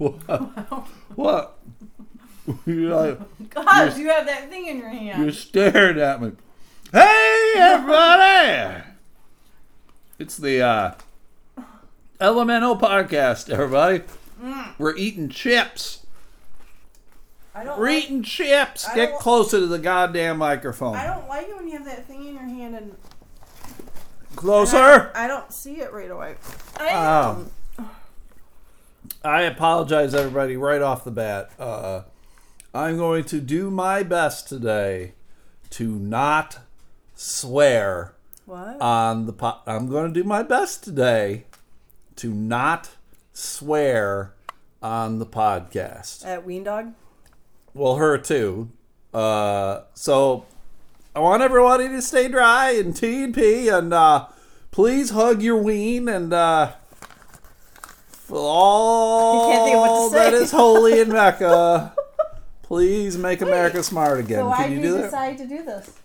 [0.00, 0.16] What?
[1.14, 1.58] what?
[2.66, 5.22] You're, like, Gosh, you have that thing in your hand.
[5.22, 6.32] you're staring at me.
[6.90, 8.82] Hey, everybody!
[10.18, 10.94] It's the uh,
[12.18, 14.02] Elemental Podcast, everybody.
[14.78, 16.06] We're eating chips.
[17.54, 17.78] I don't.
[17.78, 18.88] We're Like, eating chips.
[18.88, 20.96] I Get closer to the goddamn microphone.
[20.96, 22.96] I don't like it when you have that thing in your hand and
[24.34, 25.12] Closer.
[25.14, 26.36] I don't see it right away.
[26.90, 27.50] Um,
[29.24, 31.50] I apologize, everybody, right off the bat.
[31.58, 32.02] Uh,
[32.72, 35.12] I'm going to do my best today
[35.70, 36.60] to not
[37.14, 38.14] swear
[38.46, 38.80] what?
[38.80, 39.32] on the.
[39.32, 41.44] Po- I'm going to do my best today
[42.16, 42.90] to not
[43.32, 44.34] swear
[44.82, 46.24] on the podcast.
[46.24, 46.94] At Ween Dog?
[47.74, 48.70] Well, her too.
[49.12, 50.46] Uh, so
[51.14, 54.28] I want everybody to stay dry and T and P, and uh,
[54.70, 56.72] please hug your ween and uh,
[58.30, 60.42] for all can't think of what to say.
[60.44, 61.94] is holy in Mecca.
[62.62, 64.38] Please make America smart again.
[64.40, 65.02] So why Can did you you do that?
[65.04, 65.98] decide to do this?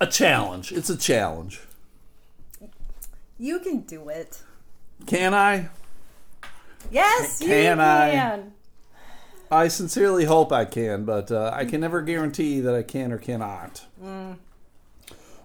[0.00, 0.72] A challenge.
[0.72, 1.60] It's a challenge.
[3.38, 4.42] You can do it.
[5.06, 5.68] Can I?
[6.90, 8.10] Yes, you Can Can I?
[8.10, 8.52] can.
[9.52, 13.18] I sincerely hope I can, but uh, I can never guarantee that I can or
[13.18, 13.84] cannot.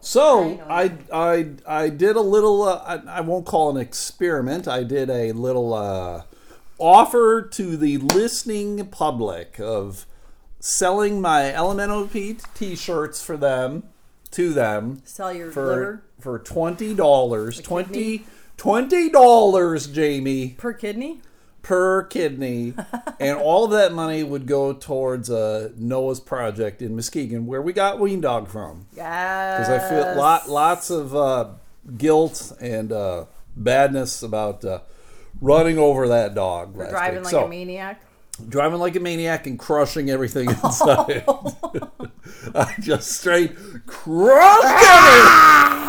[0.06, 2.62] So I, I I did a little.
[2.62, 4.68] Uh, I, I won't call an experiment.
[4.68, 6.24] I did a little uh,
[6.78, 10.06] offer to the listening public of
[10.60, 13.84] selling my Elemental t-shirts for them
[14.30, 17.60] to them Sell your for liver for twenty dollars.
[17.60, 18.26] Twenty
[18.58, 21.22] twenty dollars, Jamie per kidney.
[21.66, 22.76] Per kidney,
[23.20, 27.74] and all of that money would go towards uh, Noah's project in Muskegon, where we
[27.74, 28.86] got Ween Dog from.
[28.96, 29.68] Yes.
[29.68, 31.48] Because I feel lot lots of uh,
[31.98, 33.26] guilt and uh,
[33.58, 34.82] badness about uh,
[35.42, 36.78] running over that dog.
[36.78, 37.26] last driving week.
[37.26, 38.00] like So, a maniac.
[38.48, 41.24] driving like a maniac and crushing everything inside.
[42.54, 43.56] I just straight
[43.88, 44.66] crushed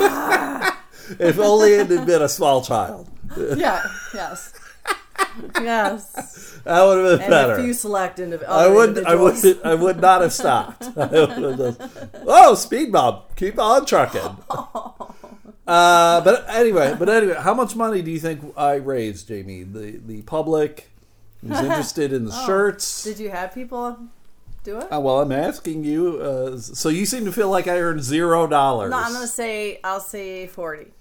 [0.01, 0.75] it.
[1.21, 3.83] if only it had been a small child, yeah.
[4.15, 4.55] Yes.
[5.61, 6.61] yes.
[6.65, 7.53] that would have been And better.
[7.55, 9.61] a few select indiv- I would, I would.
[9.65, 10.85] I would not have stopped.
[10.97, 11.81] I would have just,
[12.27, 14.37] oh, speed bump, keep on trucking.
[15.67, 19.65] Uh, but anyway, but anyway, how much money do you think I raised, Jamie?
[19.65, 20.89] The the public
[21.41, 23.03] who's interested in the shirts.
[23.03, 23.99] Did you have people
[24.63, 24.85] do it?
[24.93, 26.19] Uh, well, I'm asking you.
[26.21, 28.93] Uh, so you seem to feel like I earned zero dollars.
[28.93, 30.93] No, I'm gonna say I'll say forty.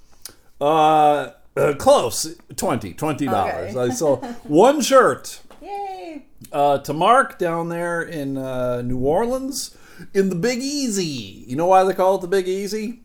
[0.60, 3.76] Uh, uh, close, twenty, twenty dollars.
[3.76, 3.92] Okay.
[3.92, 5.42] I sold one shirt.
[5.62, 6.26] Yay!
[6.52, 9.76] uh, to Mark down there in uh, New Orleans
[10.14, 11.44] in the Big Easy.
[11.48, 13.02] You know why they call it the Big Easy?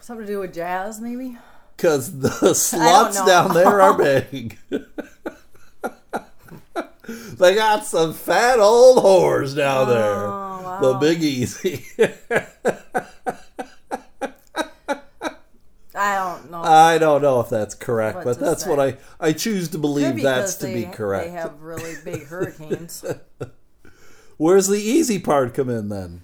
[0.00, 1.38] Something to do with jazz, maybe.
[1.76, 3.96] Because the slots down there are
[4.30, 4.58] big.
[7.38, 10.26] they got some fat old whores down there.
[10.26, 11.84] Oh, The Big Easy.
[16.00, 16.62] I don't know.
[16.62, 18.70] I don't know if that's correct, What but that's say.
[18.70, 21.26] what I I choose to believe be that's to they, be correct.
[21.26, 23.04] They have really big hurricanes.
[24.38, 26.22] Where's the easy part come in then?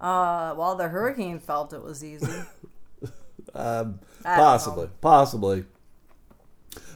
[0.00, 2.32] uh, well, the hurricane felt it was easy.
[3.54, 5.64] Um, possibly, possibly.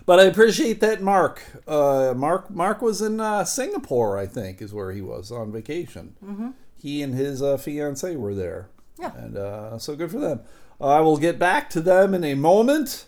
[0.05, 1.43] But I appreciate that Mark.
[1.67, 6.17] Uh, Mark Mark was in uh, Singapore, I think, is where he was on vacation.
[6.23, 6.51] Mm-hmm.
[6.77, 8.69] He and his uh, fiance were there.
[8.99, 9.13] Yeah.
[9.17, 10.41] and uh, so good for them.
[10.81, 13.07] I will get back to them in a moment.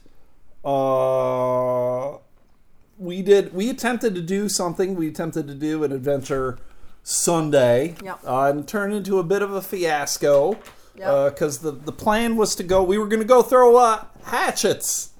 [0.64, 2.18] Uh,
[2.98, 3.54] we did.
[3.54, 4.94] We attempted to do something.
[4.94, 6.58] We attempted to do an adventure
[7.02, 8.20] Sunday, Yep.
[8.26, 10.56] uh, and turned into a bit of a fiasco
[10.96, 11.34] Yep.
[11.34, 12.82] because the the plan was to go.
[12.82, 15.10] We were going to go throw uh, hatchets,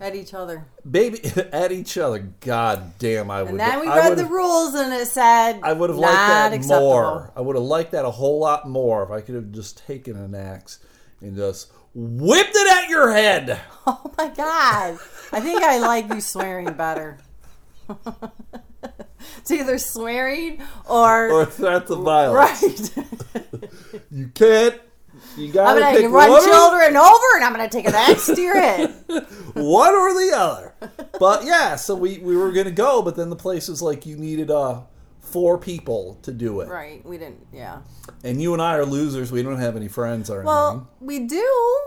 [0.00, 0.66] At each other.
[0.88, 1.20] baby,
[1.52, 2.28] at each other.
[2.40, 3.30] God damn!
[3.30, 3.50] I would.
[3.52, 6.52] And then we I read the rules and it said I would have liked that
[6.52, 6.80] acceptable.
[6.90, 7.32] more.
[7.34, 10.16] I would have liked that a whole lot more if I could have just taken
[10.16, 10.78] an axe
[11.20, 13.60] and just whipped it at your head.
[13.86, 14.98] Oh my god.
[15.30, 17.18] I think I like you swearing better.
[19.38, 22.96] it's either swearing or, Or threats of violence.
[22.96, 23.70] right.
[24.10, 24.80] You can't.
[25.36, 28.40] You gotta I'm gonna run one, children over and I'm gonna take an axe to
[28.40, 28.90] your head.
[29.52, 30.72] one or the other.
[31.20, 34.16] But yeah, so we, we were gonna go, but then the place was like you
[34.16, 34.80] needed uh
[35.34, 37.04] four people to do it, Right.
[37.04, 37.80] We didn't yeah.
[38.22, 39.30] and you and I are losers.
[39.32, 40.46] We don't have any friends or anything.
[40.46, 41.80] Well, we do,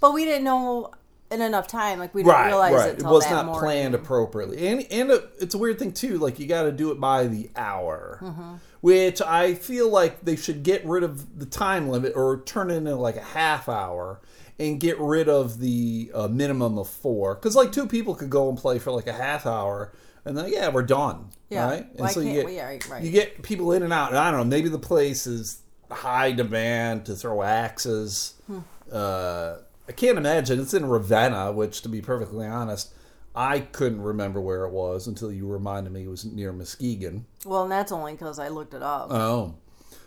[0.00, 0.90] but we didn't know
[1.30, 1.98] in enough time.
[1.98, 2.98] Like we didn't right, realize right.
[2.98, 3.60] it was not morning.
[3.62, 6.18] planned appropriately, and and it, it's a weird thing too.
[6.18, 8.54] Like you got to do it by the hour, Mm-hmm.
[8.80, 12.76] which I feel like they should get rid of the time limit or turn it
[12.76, 14.20] into like a half hour
[14.58, 17.34] and get rid of the uh, minimum of four.
[17.34, 19.92] Because like two people could go and play for like a half hour.
[20.24, 21.30] And then yeah, we're done.
[21.48, 21.68] Yeah.
[21.68, 21.86] Right.
[21.94, 23.02] Well, I you can't- get well, yeah, right, right.
[23.02, 24.10] you get people in and out.
[24.10, 24.44] And I don't know.
[24.44, 28.34] Maybe the place is high demand to throw axes.
[28.46, 28.58] Hmm.
[28.92, 29.56] Uh,
[29.88, 32.92] I can't imagine it's in Ravenna, which, to be perfectly honest,
[33.34, 37.26] I couldn't remember where it was until you reminded me it was near Muskegon.
[37.44, 39.10] Well, and that's only because I looked it up.
[39.10, 39.54] Oh.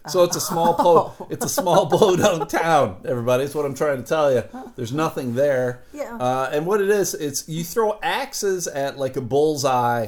[0.10, 1.14] So it's a small blow.
[1.30, 3.02] It's a small blow down town.
[3.06, 4.44] Everybody, that's what I'm trying to tell you.
[4.76, 5.84] There's nothing there.
[5.94, 6.18] Yeah.
[6.18, 10.08] Uh, and what it is, it's you throw axes at like a bullseye,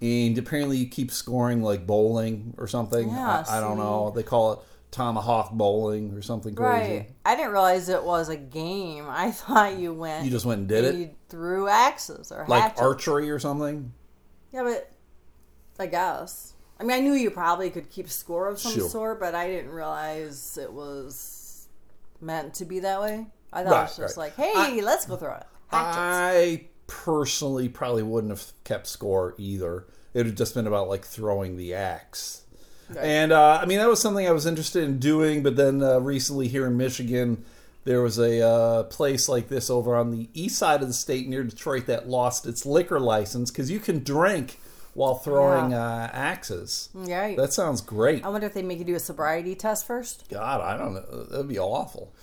[0.00, 3.08] and apparently you keep scoring like bowling or something.
[3.08, 4.10] Yeah, I, I don't know.
[4.14, 4.58] They call it
[4.90, 6.96] tomahawk bowling or something crazy.
[6.96, 7.10] right.
[7.24, 9.04] I didn't realize it was a game.
[9.08, 10.24] I thought you went.
[10.24, 12.80] You just went and did and it, You threw axes or like hatchets.
[12.80, 13.92] archery or something.
[14.52, 14.90] Yeah, but
[15.78, 16.54] I guess.
[16.78, 18.88] I mean, I knew you probably could keep score of some Sure.
[18.88, 21.68] sort, but I didn't realize it was
[22.20, 23.26] meant to be that way.
[23.52, 24.36] I thought it was just right.
[24.36, 25.46] like, hey, let's go throw it.
[25.68, 25.98] Hatchets.
[25.98, 29.86] I personally probably wouldn't have kept score either.
[30.12, 32.42] It would have just been about like throwing the axe.
[32.96, 35.98] And uh, I mean, that was something I was interested in doing, but then uh,
[35.98, 37.44] recently here in Michigan,
[37.84, 41.28] there was a uh, place like this over on the east side of the state
[41.28, 44.58] near Detroit that lost its liquor license because you can drink
[44.96, 46.88] while throwing uh, axes.
[47.04, 47.34] yeah.
[47.36, 48.24] That sounds great.
[48.24, 50.26] I wonder if they make you do a sobriety test first.
[50.30, 51.24] God, I don't know.
[51.24, 52.14] That'd be awful.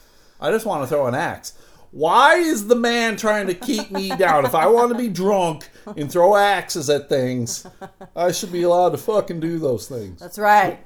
[0.41, 1.53] I just want to throw an axe.
[1.91, 4.45] Why is the man trying to keep me down?
[4.45, 7.67] If I want to be drunk and throw axes at things,
[8.15, 10.19] I should be allowed to fucking do those things.
[10.19, 10.79] That's right.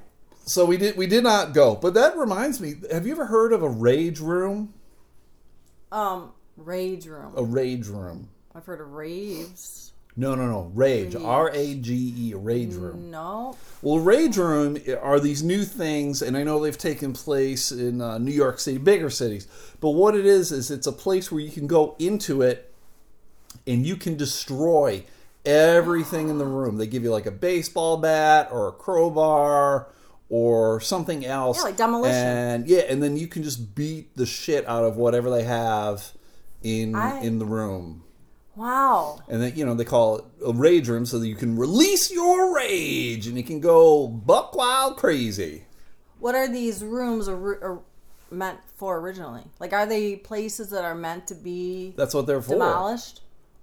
[0.44, 1.74] So we did we did not go.
[1.74, 4.74] But that reminds me, have you ever heard of a rage room?
[5.90, 7.32] Um, rage room.
[7.34, 8.28] A rage room.
[8.54, 9.87] I've heard of raves.
[10.18, 10.72] No, no, no.
[10.74, 11.14] Rage.
[11.14, 11.22] Rage.
[11.24, 12.34] R A G E.
[12.34, 13.08] Rage room.
[13.10, 13.56] No.
[13.82, 18.18] Well, Rage Room are these new things, and I know they've taken place in uh,
[18.18, 19.46] New York City, bigger cities.
[19.80, 22.74] But what it is is it's a place where you can go into it,
[23.64, 25.04] and you can destroy
[25.46, 26.78] everything in the room.
[26.78, 29.86] They give you like a baseball bat or a crowbar
[30.28, 31.58] or something else.
[31.58, 32.16] Yeah, like demolition.
[32.26, 36.12] And yeah, and then you can just beat the shit out of whatever they have
[36.64, 38.02] in I- in the room.
[38.58, 39.20] Wow.
[39.28, 42.10] And then, you know, they call it a rage room so that you can release
[42.10, 45.62] your rage and you can go buck wild crazy.
[46.18, 47.82] What are these rooms or, or
[48.32, 49.44] meant for originally?
[49.60, 52.54] Like, are they places that are meant to be That's what they're for.
[52.54, 53.20] demolished?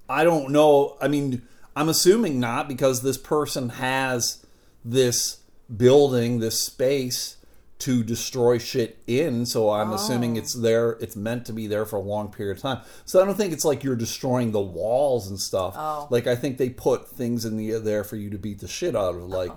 [0.08, 0.96] I don't know.
[1.02, 1.42] I mean,
[1.76, 4.46] I'm assuming not because this person has
[4.86, 5.40] this
[5.76, 7.36] building, this space
[7.80, 9.46] to destroy shit in.
[9.46, 10.92] So I'm assuming it's there.
[11.02, 12.82] It's meant to be there for a long period of time.
[13.04, 15.76] So I don't think it's like you're destroying the walls and stuff.
[15.78, 16.08] Oh.
[16.10, 18.96] Like I think they put things in the there for you to beat the shit
[18.96, 19.52] out of, like.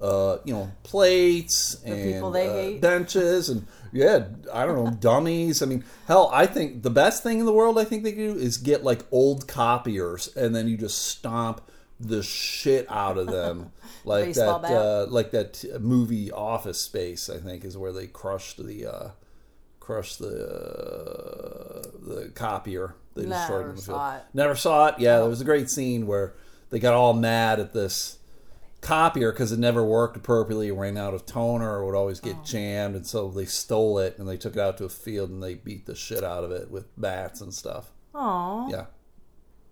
[0.00, 2.80] Uh, you know, plates and people they uh, hate.
[2.80, 5.62] benches and yeah, I don't know, dummies.
[5.62, 8.34] I mean, hell, I think the best thing in the world I think they do
[8.34, 11.62] is get like old copiers and then you just stomp
[12.00, 13.72] the shit out of them,
[14.04, 17.28] like that, uh, like that movie Office Space.
[17.30, 19.08] I think is where they crushed the uh,
[19.80, 22.94] crushed the uh, the copier.
[23.14, 23.84] They destroyed Never field.
[23.84, 24.22] saw it.
[24.34, 24.94] Never saw it.
[24.98, 26.34] Yeah, there was a great scene where
[26.70, 28.18] they got all mad at this
[28.80, 32.36] copier because it never worked appropriately, it ran out of toner, or would always get
[32.40, 32.44] Oh.
[32.44, 35.42] jammed, and so they stole it and they took it out to a field and
[35.42, 37.92] they beat the shit out of it with bats and stuff.
[38.14, 38.86] Oh, Yeah.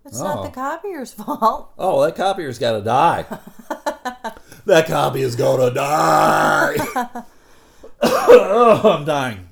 [0.04, 0.42] It's not Oh.
[0.44, 1.72] the copier's fault.
[1.78, 3.24] Oh, that copier's got to die.
[4.66, 6.74] that copy is gonna die.
[8.02, 9.48] oh, I'm dying.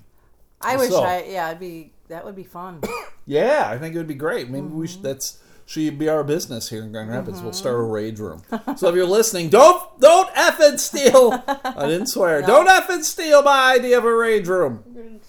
[0.61, 2.81] I wish So- I, yeah, it'd be, that would be fun.
[3.27, 4.51] Yeah, I think it would be great.
[4.51, 4.93] Maybe we Mm-hmm.
[4.95, 5.03] should.
[5.05, 7.41] That's should be our business here in Grand Rapids.
[7.41, 8.43] We'll start a rage room.
[8.77, 11.41] So if you're listening, don't don't effing steal.
[11.47, 12.43] I didn't swear.
[12.43, 15.21] Don't effing steal my idea of a rage room.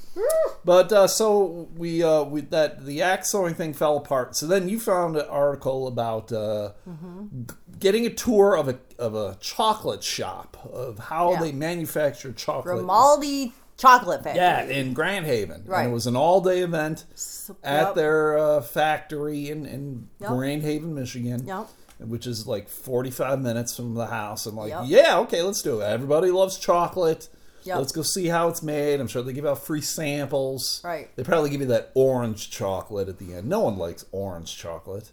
[0.64, 4.36] But uh, so we uh, we that the axe throwing thing fell apart.
[4.36, 7.44] So then you found an article about uh, Mm-hmm.
[7.50, 11.40] g- getting a tour of a of a chocolate shop of how Yeah.
[11.42, 12.76] they manufacture chocolate.
[12.76, 14.40] Grimaldi Chocolate Factory.
[14.42, 15.62] Yeah, in Grand Haven.
[15.62, 15.88] And Right.
[15.88, 17.96] it was an all day event So- at yep.
[17.96, 20.30] their uh, factory in, in Yep.
[20.30, 21.48] Grand Haven, Michigan.
[21.48, 21.68] Yep.
[22.00, 24.46] Which is like 45 minutes from the house.
[24.46, 24.84] I'm like, Yep.
[24.86, 25.86] yeah, okay, let's do it.
[25.86, 27.30] Everybody loves chocolate.
[27.64, 27.78] Yep.
[27.78, 29.00] Let's go see how it's made.
[29.00, 30.82] I'm sure they give out free samples.
[30.84, 31.16] Right.
[31.16, 33.48] They probably give you that orange chocolate at the end.
[33.48, 35.12] No one likes orange chocolate.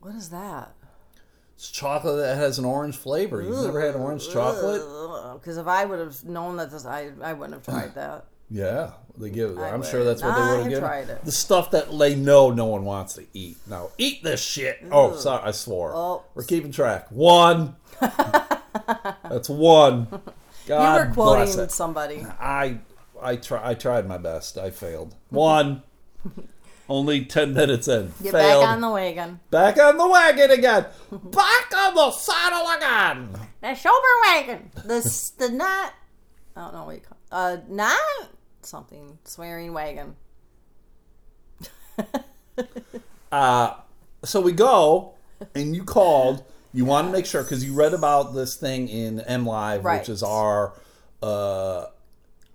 [0.00, 0.74] What is that?
[1.54, 3.42] It's chocolate that has an orange flavor.
[3.42, 4.82] You've never had orange chocolate?
[5.40, 8.26] Because if I would have known that this, I, I wouldn't have tried that.
[8.50, 9.58] Yeah, they give.
[9.58, 10.80] I I'm would sure that's what they would have have given.
[10.82, 11.22] tried it.
[11.22, 13.58] The stuff that they know no one wants to eat.
[13.66, 14.78] Now eat this shit.
[14.90, 15.92] Oh, sorry, I swore.
[15.94, 16.22] Oh.
[16.34, 17.10] We're keeping track.
[17.10, 17.76] One.
[18.00, 20.08] that's one.
[20.68, 22.24] God you were quoting somebody.
[22.38, 22.78] I
[23.20, 23.70] I try.
[23.70, 24.58] I tried my best.
[24.58, 25.14] I failed.
[25.30, 25.82] One.
[26.90, 28.12] Only 10 minutes in.
[28.22, 28.62] Get Failed.
[28.62, 29.40] back on the wagon.
[29.50, 30.86] Back on the wagon again.
[31.10, 33.38] Back on the saddle again.
[33.60, 34.70] The shoulder wagon.
[34.86, 35.92] The the not.
[36.56, 37.18] I don't know what you call.
[37.30, 37.98] Uh, not
[38.62, 40.16] something swearing wagon.
[43.30, 43.74] Uh,
[44.24, 45.12] so we go,
[45.54, 46.42] and you called.
[46.78, 49.98] You want to make sure because you read about this thing in M Live, Right.
[49.98, 50.74] which is our
[51.20, 51.86] uh,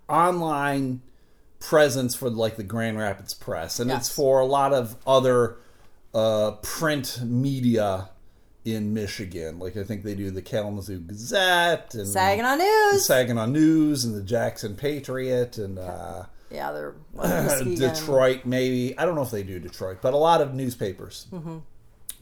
[0.08, 1.02] online
[1.60, 5.56] presence for like the Grand Rapids Press, and it's for a lot of other
[6.14, 8.08] uh, print media
[8.64, 9.58] in Michigan.
[9.58, 13.06] Like I think they do the Kalamazoo Gazette and Saginaw News.
[13.06, 15.78] Saginaw News and the Jackson Patriot and.
[15.78, 16.94] Uh, yeah, they're.
[17.64, 18.96] Detroit, maybe.
[18.96, 21.26] I don't know if they do Detroit, but a lot of newspapers.
[21.30, 21.58] Mm-hmm.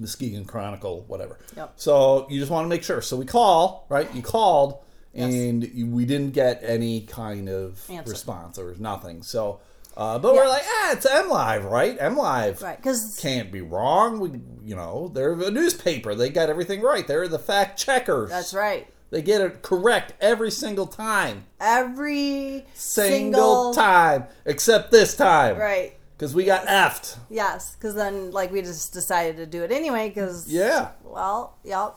[0.03, 1.39] Muskegon Chronicle, whatever.
[1.57, 1.73] Yep.
[1.77, 3.01] So you just want to make sure.
[3.01, 4.13] So we call, right?
[4.15, 4.83] You called,
[5.15, 8.11] and you, we didn't get any kind of Answer.
[8.11, 8.59] response.
[8.59, 9.23] or nothing.
[9.23, 9.61] So,
[9.97, 11.97] uh, but we're like, ah, it's M Live, right?
[12.01, 14.21] M Live Right, because can't be wrong.
[14.21, 14.31] We,
[14.65, 16.15] you know, they're a newspaper.
[16.15, 17.07] They got everything right.
[17.07, 18.31] They're the fact checkers.
[18.31, 18.87] that's right.
[19.11, 21.45] They get it correct every single time.
[21.61, 25.59] Every Single, time, except this time.
[25.59, 25.97] Right.
[26.23, 27.17] Because we got effed.
[27.29, 30.09] Yes, because then like we just decided to do it anyway.
[30.09, 30.91] Because Yeah.
[31.03, 31.97] well, yep.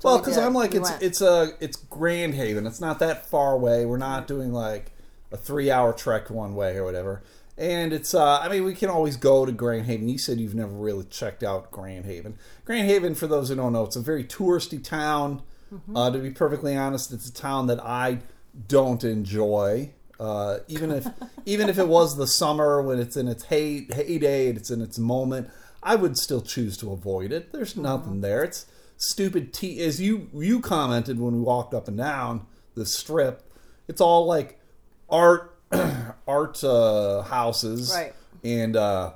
[0.00, 0.42] So Well, because did.
[0.42, 1.02] I'm like, We it's went.
[1.04, 2.66] it's a it's Grand Haven.
[2.66, 3.86] It's not that far away.
[3.86, 4.90] We're not doing like
[5.30, 7.22] a three hour trek one way or whatever.
[7.56, 10.08] And it's uh, I mean, we can always go to Grand Haven.
[10.08, 12.38] You said you've never really checked out Grand Haven.
[12.64, 15.42] Grand Haven, for those who don't know, it's a very touristy town.
[15.72, 15.96] Mm-hmm.
[15.96, 18.18] Uh, to be perfectly honest, it's a town that I
[18.66, 19.92] don't enjoy.
[20.20, 21.06] Uh, even if
[21.46, 24.82] even if it was the summer when it's in its hey, heyday, and it's in
[24.82, 25.48] its moment,
[25.82, 27.52] I would still choose to avoid it.
[27.52, 28.44] There's nothing there.
[28.44, 28.66] It's
[28.98, 29.54] stupid.
[29.54, 33.42] T- as you you commented when we walked up and down the strip,
[33.88, 34.60] it's all like
[35.08, 35.56] art
[36.28, 38.12] art uh, houses Right.
[38.44, 39.12] and uh,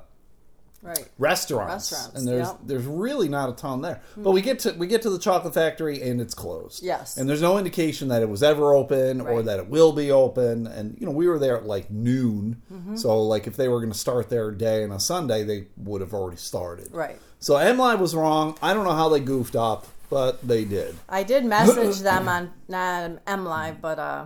[0.85, 1.07] right.
[1.17, 1.91] restaurants.
[1.91, 2.59] Restaurants, and there's yep.
[2.65, 4.01] There's really not a ton there.
[4.15, 6.83] But we get to we get to the chocolate factory and it's closed.
[6.83, 7.17] Yes.
[7.17, 10.67] And there's no indication that it was ever open or that it will be open.
[10.67, 12.61] And you know, we were there at like noon.
[12.71, 12.95] Mm-hmm.
[12.97, 16.01] So like if they were going to start their day on a Sunday, they would
[16.01, 16.89] have already started.
[16.91, 17.17] Right.
[17.39, 18.57] So MLive was wrong.
[18.61, 20.95] I don't know how they goofed up, but they did.
[21.09, 24.25] I did message them on not M Live, but uh,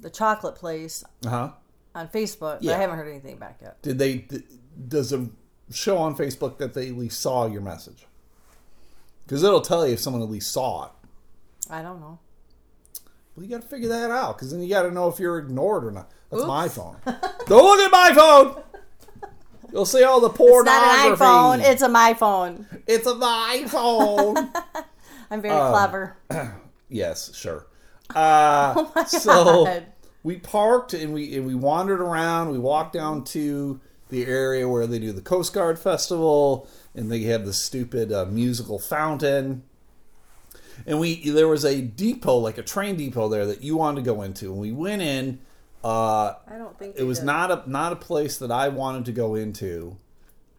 [0.00, 1.50] the chocolate place Uh-huh.
[1.94, 2.40] on Facebook.
[2.58, 2.74] But Yeah.
[2.74, 3.80] I haven't heard anything back yet.
[3.82, 4.42] Did they th-
[4.88, 5.20] does it
[5.70, 8.06] show on Facebook that they at least saw your message?
[9.28, 10.90] Cuz it'll tell you if someone at least saw it.
[11.70, 12.18] I don't know.
[13.34, 15.38] Well, you got to figure that out because then you got to know if you're
[15.38, 16.10] ignored or not.
[16.30, 16.96] That's my phone.
[17.46, 18.62] Don't look at my phone.
[19.72, 20.60] You'll see all the poor.
[20.62, 21.60] It's not an iPhone.
[21.64, 22.66] It's a my phone.
[22.86, 24.36] It's a my phone.
[25.30, 26.16] I'm very Um, clever.
[26.88, 27.66] yes, sure.
[28.14, 29.86] Uh, Oh my so God.
[30.22, 32.50] we parked and we and we wandered around.
[32.50, 37.22] We walked down to the area where they do the Coast Guard Festival, and they
[37.22, 39.64] have the stupid uh, musical fountain.
[40.86, 44.10] And we there was a depot, like a train depot there that you wanted to
[44.10, 45.40] go into, and we went in.
[45.82, 49.12] Uh, I don't think it was not a not a place that I wanted to
[49.12, 49.96] go into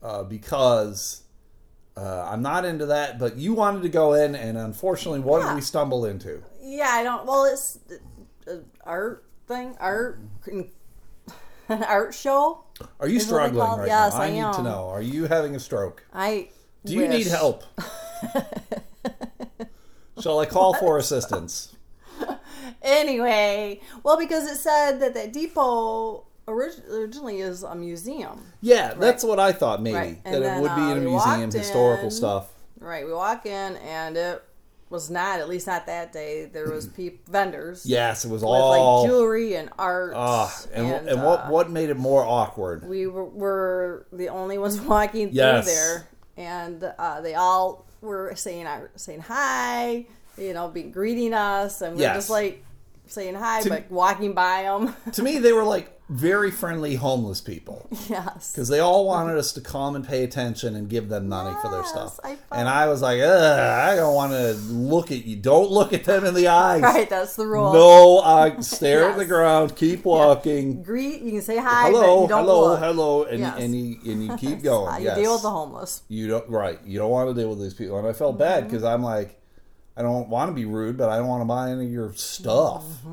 [0.02, 1.24] uh, because
[1.98, 3.20] uh, I'm not into that.
[3.20, 6.44] But you wanted to go in, and unfortunately, what did we stumble into?
[6.62, 7.26] Yeah, I don't.
[7.26, 7.80] Well, it's
[8.48, 10.70] uh, art thing, art, an
[11.84, 12.65] art show.
[13.00, 14.20] Are you struggling right yes, now?
[14.20, 14.90] I, I need to know.
[14.90, 16.06] Are you having a stroke?
[16.14, 16.50] I
[16.84, 17.64] Do you need help?
[20.20, 21.76] Shall I call for assistance?
[22.82, 28.44] Anyway, well, because it said that that depot originally is a museum.
[28.62, 30.24] Yeah, that's what I thought maybe Right.
[30.24, 32.12] that it would be uh, in a museum, walked historical in.
[32.12, 32.50] stuff.
[32.80, 33.04] Right.
[33.04, 34.44] We walk in and it
[34.90, 36.46] was not, at least not that day.
[36.46, 37.86] There was peop- vendors.
[37.86, 39.02] Yes, it was With all.
[39.02, 40.14] like jewelry and art.
[40.16, 42.88] Ah, and, and, and what uh, what made it more awkward?
[42.88, 45.66] we were, were the only ones walking Yes.
[45.66, 50.06] through there, and uh, they all were saying saying hi,
[50.38, 52.12] you know, greeting us, and we Yes.
[52.12, 52.64] are just like
[53.08, 54.96] saying hi, To- but walking by them.
[55.14, 59.52] to me, they were like very friendly homeless people yes, because they all wanted us
[59.54, 62.20] to come and pay attention and give them money for their stuff.
[62.24, 65.36] I and I was like, Ugh, I don't want to look at you.
[65.36, 66.82] Don't look at them in the eyes.
[66.84, 67.10] right.
[67.10, 67.74] That's the rule.
[67.74, 69.76] No, I stare at the ground.
[69.76, 70.84] Keep walking.
[70.84, 71.22] Greet.
[71.22, 72.80] You can say hi, hello, but you don't hello, look.
[72.80, 73.60] hello, and, Yes.
[73.60, 75.00] and you and you keep going.
[75.00, 75.18] you yes.
[75.18, 76.04] deal with the homeless.
[76.08, 76.80] You don't right.
[76.86, 78.68] You don't want to deal with these people, and I felt bad Mm-hmm.
[78.70, 79.40] because I'm like,
[79.98, 82.14] I don't want to be rude, but I don't want to buy any of your
[82.14, 82.84] stuff.
[83.06, 83.08] I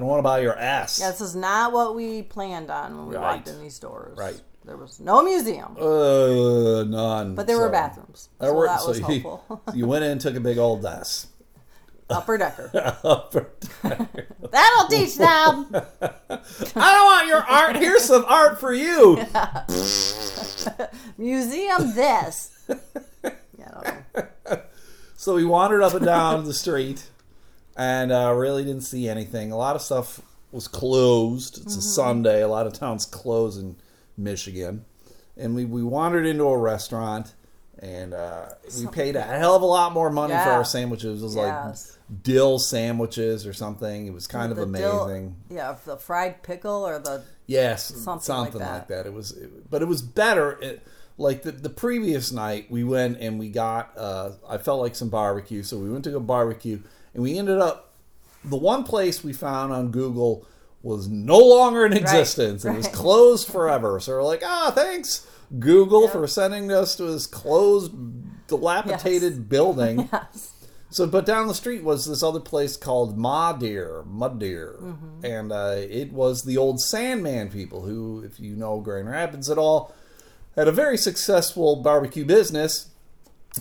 [0.00, 0.98] don't want to buy your ass.
[1.00, 3.36] Yeah, this is not what we planned on when we Right.
[3.36, 4.18] walked in these stores.
[4.18, 4.40] Right.
[4.64, 7.34] There was no museum, Uh, none.
[7.34, 8.28] but there were bathrooms.
[8.40, 9.62] So were- that so was you, helpful.
[9.74, 11.28] you went in, took a big old ass.
[12.10, 12.70] Upper decker.
[12.74, 14.06] I
[14.50, 15.70] That'll teach them.
[15.72, 17.76] I don't want your art.
[17.76, 19.16] Here's some art for you.
[21.16, 22.50] Museum this.
[22.68, 22.78] yeah,
[23.24, 24.22] I don't know.
[25.20, 27.04] So we wandered up and down the street
[27.76, 29.50] and uh, really didn't see anything.
[29.50, 30.20] A lot of stuff
[30.52, 31.58] was closed.
[31.60, 32.40] It's a Sunday.
[32.40, 33.74] A lot of towns close in
[34.16, 34.84] Michigan.
[35.36, 37.34] And we, we wandered into a restaurant
[37.80, 38.46] and uh,
[38.78, 41.20] we paid a hell of a lot more money for our sandwiches.
[41.20, 41.96] It was Yes.
[42.08, 44.06] like dill sandwiches or something.
[44.06, 45.34] It was kind of The dill- amazing.
[45.50, 49.04] yeah, the fried pickle or the Yes, Something something, like like, that.
[49.04, 49.06] that.
[49.06, 50.58] It was, it, but it was better.
[50.62, 50.82] It,
[51.18, 53.92] like the the previous night, we went and we got.
[53.96, 56.80] Uh, I felt like some barbecue, so we went to go barbecue,
[57.12, 57.92] and we ended up.
[58.44, 60.46] The one place we found on Google
[60.82, 62.64] was no longer in existence.
[62.64, 63.98] It was closed forever.
[63.98, 65.26] So we're like, ah, thanks
[65.58, 67.92] Google for sending us to this closed,
[68.46, 70.08] dilapidated building.
[70.12, 70.52] yes.
[70.90, 74.78] So, but down the street was this other place called Ma Deer, Mud Deer,
[75.22, 79.58] and uh, it was the old Sandman people who, if you know Grand Rapids at
[79.58, 79.94] all,
[80.58, 82.88] had a very successful barbecue business.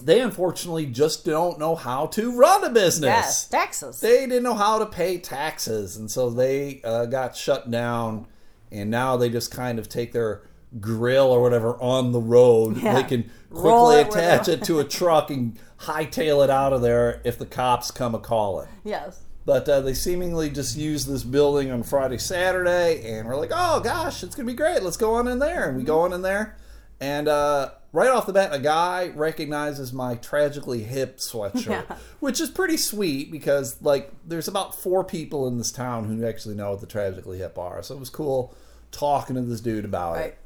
[0.03, 3.07] They unfortunately just don't know how to run a business.
[3.07, 3.99] Yes, Texas.
[3.99, 8.27] They didn't know how to pay taxes, and so they uh, got shut down.
[8.71, 10.41] And now they just kind of take their
[10.81, 12.77] grill or whatever on the road.
[12.77, 12.95] Yeah.
[12.95, 17.21] They can quickly it attach it to a truck and hightail it out of there
[17.23, 18.67] if the cops come a calling.
[18.83, 19.21] yes.
[19.45, 23.79] But uh, they seemingly just use this building on Friday, Saturday, and we're like, oh
[23.79, 24.83] gosh, it's gonna be great.
[24.83, 26.57] Let's go on in there, and we go on in there,
[26.99, 31.95] and uh, right off the bat, a guy recognizes my tragically hip sweatshirt, Yeah.
[32.19, 36.55] which is pretty sweet because like there's about four people in this town who actually
[36.55, 38.55] know what the tragically hip are, so it was cool
[38.91, 40.37] talking to this dude about it.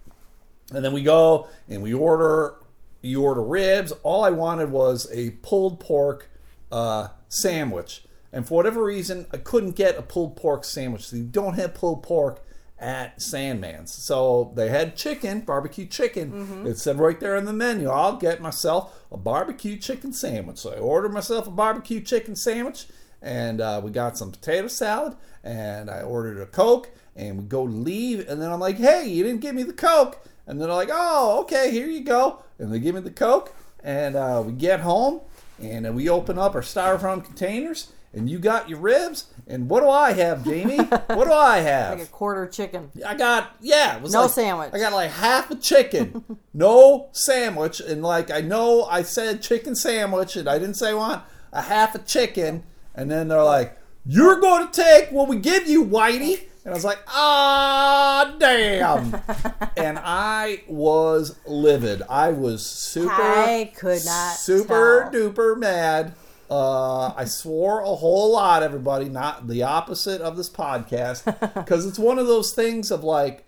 [0.73, 2.55] And then we go and we order.
[3.03, 3.91] You order ribs.
[4.03, 6.29] All I wanted was a pulled pork
[6.71, 11.09] uh, sandwich, and for whatever reason, I couldn't get a pulled pork sandwich.
[11.09, 12.43] They don't have pulled pork
[12.81, 16.65] at Sandman's, so they had chicken, barbecue chicken.
[16.65, 20.71] It said right there in the menu, "I'll get myself a barbecue chicken sandwich." So
[20.73, 22.87] I ordered myself a barbecue chicken sandwich,
[23.21, 27.61] and uh, we got some potato salad, and I ordered a coke, and we go
[27.61, 30.17] leave, and then I'm like, "Hey, you didn't give me the coke."
[30.47, 34.15] And they're like, "Oh, okay, here you go." And they give me the coke, and
[34.15, 35.21] uh, we get home,
[35.61, 39.25] and we open up our styrofoam containers, and you got your ribs.
[39.47, 40.77] And what do I have, Jamie?
[40.77, 41.91] what do I have?
[41.99, 42.89] Like a quarter chicken.
[43.05, 44.69] I got yeah, it was No like- sandwich.
[44.73, 49.75] I got like half a chicken, no sandwich, and like I know I said chicken
[49.75, 52.63] sandwich, and I didn't say want a half a chicken,
[52.95, 56.75] and then they're like, "You're going to take what we give you, Whitey," and I
[56.75, 59.15] was like, "Ah, damn!"
[59.77, 62.01] and I was livid.
[62.09, 65.31] I was super, I could not super tell.
[65.31, 66.13] duper mad.
[66.51, 71.23] Uh, I swore a whole lot, everybody, not the opposite of this podcast,
[71.55, 73.45] because it's one of those things of like,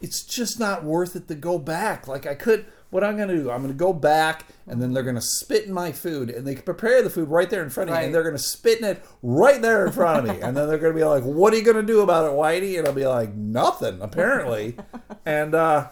[0.00, 2.08] it's just not worth it to go back.
[2.08, 4.94] Like, I could, what I'm going to do, I'm going to go back and then
[4.94, 7.62] they're going to spit in my food and they can prepare the food right there
[7.62, 8.06] in front of Right.
[8.06, 10.40] and they're going to spit in it right there in front of me.
[10.42, 12.32] and then they're going to be like, what are you going to do about it,
[12.32, 12.78] Whitey?
[12.78, 14.76] And I'll be like, nothing, apparently.
[15.26, 15.90] and, uh,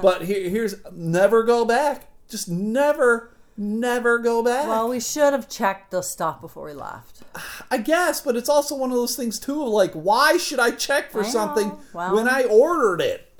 [0.00, 2.08] but here, here's never go back.
[2.28, 4.66] Just never, never go back.
[4.66, 7.22] Well, we should have checked the stuff before we left.
[7.70, 9.62] I guess, but it's also one of those things too.
[9.62, 11.28] of Like, why should I check for I know.
[11.30, 13.30] something Well- when I ordered it?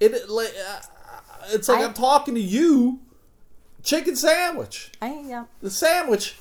[0.00, 0.80] It like, uh,
[1.50, 3.00] it's like I- I'm talking to you.
[3.82, 4.92] Chicken sandwich.
[5.02, 5.44] I, yeah.
[5.60, 6.36] The sandwich.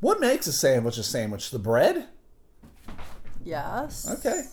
[0.00, 1.50] What makes a sandwich a sandwich?
[1.50, 2.06] The bread.
[3.44, 4.08] Yes.
[4.08, 4.44] Okay.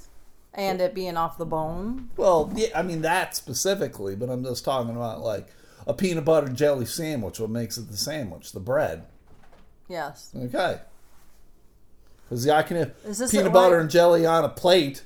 [0.53, 2.10] And it being off the bone.
[2.17, 5.47] Well, yeah, I mean that specifically, but I'm just talking about like
[5.88, 7.39] a peanut butter jelly sandwich.
[7.39, 8.52] What makes it the sandwich?
[8.52, 9.06] The bread.
[9.88, 10.32] Yes.
[10.36, 10.82] Okay.
[12.23, 15.04] Because yeah, I can have Is this peanut butter and jelly on a plate,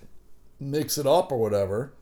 [0.60, 1.94] mix it up or whatever.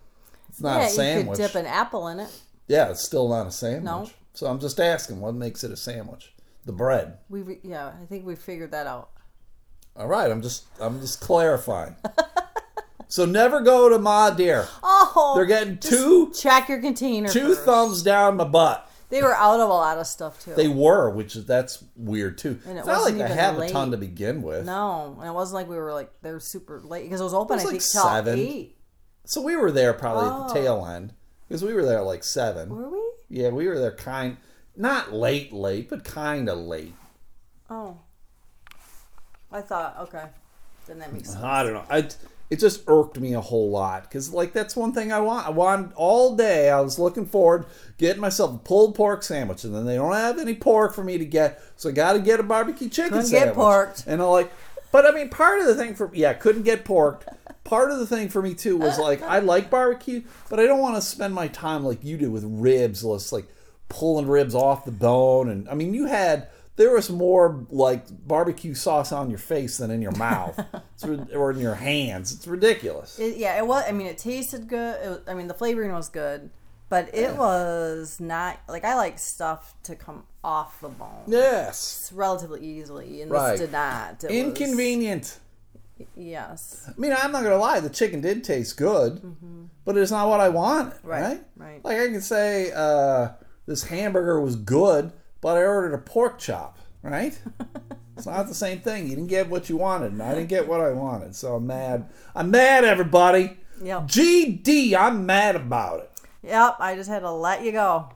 [0.48, 1.38] It's not yeah, a sandwich.
[1.38, 2.42] you could dip an apple in it.
[2.68, 3.84] yeah, it's still not a sandwich.
[3.84, 4.10] No.
[4.34, 6.34] So I'm just asking, what makes it a sandwich?
[6.66, 7.18] The bread.
[7.30, 9.10] We re- yeah, I think we figured that out.
[9.96, 11.98] All right, I'm just I'm just clarifying.
[13.10, 14.66] so never go to Ma Deer.
[14.82, 17.28] Oh, They're getting two Check your container.
[17.28, 17.66] two first.
[17.66, 18.86] thumbs down my butt.
[19.10, 20.54] They were out of a lot of stuff too.
[20.54, 22.60] They were, which is that's weird too.
[22.68, 24.66] And it it's not like I have a ton to begin with.
[24.66, 27.34] no, and it wasn't like we were like they were super late because it was
[27.34, 27.56] open.
[27.56, 28.40] It was I like think till seven.
[28.40, 28.78] eight.
[29.26, 30.54] So we were there probably at the Oh.
[30.64, 31.14] tail end
[31.48, 32.70] because we were there at like seven.
[32.70, 33.02] Were we?
[33.30, 34.38] Yeah, we were there kind,
[34.76, 36.94] not late, late, but kind of late.
[37.70, 37.98] Oh,
[39.52, 40.26] I thought okay.
[40.88, 41.44] Then that makes sense.
[41.44, 41.86] I don't know.
[41.90, 42.08] I,
[42.50, 45.46] it just irked me a whole lot because, like, that's one thing I want.
[45.48, 46.70] I want all day.
[46.70, 47.66] I was looking forward
[47.98, 51.18] getting myself a pulled pork sandwich, and then they don't have any pork for me
[51.18, 53.56] to get, so I got to get a barbecue chicken Couldn't get sandwich.
[53.56, 54.04] porked.
[54.08, 54.52] And I'm like,
[54.92, 57.26] but I mean, part of the thing for yeah, couldn't get porked.
[57.64, 60.80] part of the thing for me too was like I like barbecue, but I don't
[60.80, 63.46] want to spend my time like you did with ribs, just like
[63.90, 65.50] pulling ribs off the bone.
[65.50, 66.48] And I mean, you had
[66.80, 70.58] there was more like barbecue sauce on your face than in your mouth
[70.96, 71.04] It's
[71.36, 72.32] or in your hands.
[72.34, 73.20] It's ridiculous.
[73.20, 73.84] It, yeah, it was.
[73.86, 74.96] I mean, it tasted good.
[75.06, 76.50] It was, I mean, the flavoring was good,
[76.88, 82.66] but it was not like I like stuff to come off the bone Yes, relatively
[82.66, 83.52] easily, and Right.
[83.52, 84.24] this did not.
[84.24, 85.38] It was- inconvenient.
[86.16, 87.82] yes, I mean, I'm not gonna lie.
[87.82, 89.22] The chicken did taste good,
[89.84, 90.94] but it's not what I wanted.
[91.04, 91.22] Right.
[91.24, 91.84] Right, right.
[91.86, 93.32] Like I can say uh,
[93.66, 96.78] this hamburger was good, but I ordered a pork chop.
[97.02, 97.40] Right.
[98.18, 99.04] it's not the same thing.
[99.08, 101.36] You didn't get what you wanted, and I didn't get what I wanted.
[101.36, 102.10] So I'm mad.
[102.36, 103.58] I'm mad, everybody.
[103.82, 104.02] Yep.
[104.08, 104.94] GD.
[104.96, 106.12] I'm mad about it.
[106.44, 106.76] yep.
[106.80, 108.10] I just had to let you go.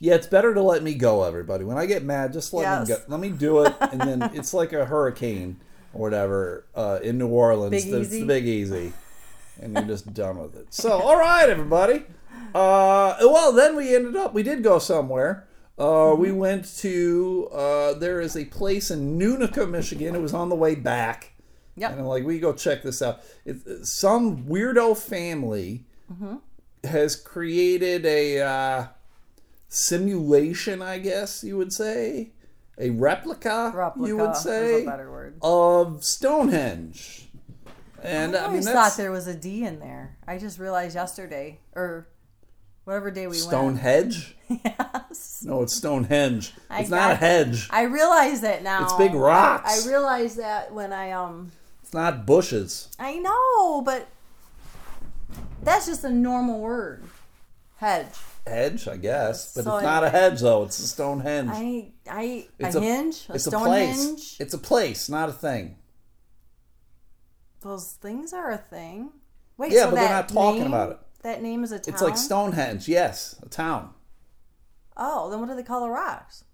[0.00, 1.62] Yeah, it's better to let me go, everybody.
[1.62, 2.88] When I get mad, just let Yes.
[2.88, 3.00] me go.
[3.06, 5.60] Let me do it, and then it's like a hurricane
[5.92, 7.70] or whatever uh, in New Orleans.
[7.84, 8.20] Big It's Easy?
[8.20, 8.92] the big easy,
[9.60, 10.72] and you're just done with it.
[10.74, 12.04] So, all right, everybody.
[12.54, 14.32] Uh, well, then we ended up.
[14.34, 15.46] We did go somewhere.
[15.78, 17.48] Uh, we went to.
[17.52, 20.14] Uh, there is a place in Nunica, Michigan.
[20.14, 21.32] It was on the way back.
[21.76, 21.92] Yep.
[21.92, 23.20] And I'm like, we go check this out.
[23.46, 25.86] It, some weirdo family
[26.84, 28.86] has created a uh,
[29.68, 32.32] simulation, I guess you would say,
[32.76, 35.36] a replica, Replica you would say, a better word.
[35.42, 37.28] of Stonehenge.
[38.02, 40.16] And I I, mean, thought there was a D in there.
[40.26, 42.08] I just realized yesterday, or
[42.90, 43.42] whatever day we went.
[43.42, 44.34] Stonehenge.
[44.48, 45.26] Yes.
[45.46, 46.52] No, it's Stonehenge.
[46.68, 47.66] I It's not a hedge.
[47.70, 48.82] I realize that now.
[48.84, 49.86] It's big rocks.
[49.86, 51.52] I, I realized that when I um.
[51.82, 52.88] It's not bushes.
[52.98, 54.06] I know, but
[55.62, 57.04] that's just a normal word.
[57.78, 58.12] Hedge.
[58.46, 60.64] Hedge, I guess, but So it's not a hedge though.
[60.64, 61.50] It's a Stonehenge.
[61.54, 64.04] I I It's a, a- hinge, a it's a place.
[64.04, 64.36] hinge.
[64.40, 65.76] It's a place, not a thing.
[67.62, 69.10] Those things are a thing.
[69.56, 70.98] Wait, Yeah, so but they're not talking name- about it.
[71.22, 71.94] That name is a town.
[71.94, 72.88] It's like Stonehenge.
[72.88, 73.90] Yes, a town.
[74.96, 76.44] Oh, then what do they call the rocks?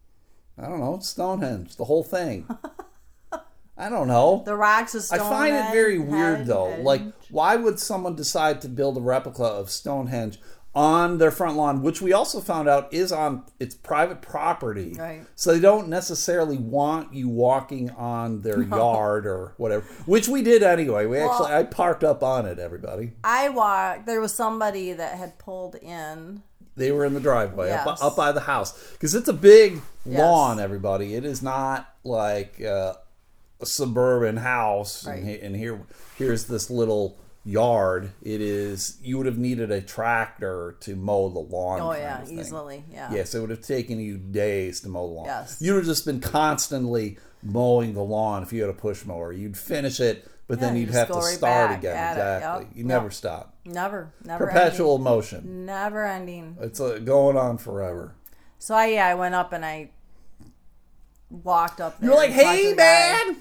[0.59, 0.99] I don't know.
[1.01, 2.47] Stonehenge, the whole thing.
[3.79, 4.43] I don't know.
[4.47, 5.31] The rocks of Stonehenge.
[5.31, 6.77] I find it very weird though.
[6.81, 10.39] Like, why would someone decide to build a replica of Stonehenge
[10.77, 14.95] on their front lawn, which we also found out is on it's private property.
[14.97, 15.23] Right.
[15.35, 20.63] So they don't necessarily want you walking on their yard or whatever, which we did
[20.63, 21.07] anyway.
[21.07, 22.59] We actually I parked up on it.
[22.59, 24.05] Everybody, I walked.
[24.07, 26.43] There was somebody that had pulled in.
[26.77, 28.03] they were in the driveway up, Yes.
[28.03, 30.19] up by the house because it's a big Yes.
[30.21, 30.61] lawn.
[30.61, 32.93] Everybody, it is not like uh,
[33.63, 35.23] a suburban house, Right.
[35.23, 35.81] and, and here
[36.19, 38.11] here's this little yard.
[38.23, 41.81] It is you would have needed a tractor to mow the lawn.
[41.81, 42.85] Oh yeah, easily.
[42.93, 43.11] Yeah.
[43.13, 45.27] Yes, it would have taken you days to mow the lawn.
[45.27, 45.57] Yes.
[45.61, 49.33] You would have just been constantly mowing the lawn if you had a push mower.
[49.33, 51.93] You'd finish it, but then Yeah, you you'd have to right start again.
[51.93, 51.97] it.
[51.97, 52.37] Yep.
[52.37, 52.67] Exactly.
[52.75, 52.87] You Yep.
[52.89, 53.55] never stop.
[53.65, 54.47] Never, never.
[54.47, 55.65] Perpetual motion.
[55.67, 56.57] Never ending.
[56.61, 58.15] It's uh, going on forever.
[58.59, 59.91] So I yeah, I went up and I
[61.31, 62.11] walked up there.
[62.11, 62.83] You're like, and talked to hey the guy.
[63.27, 63.37] man,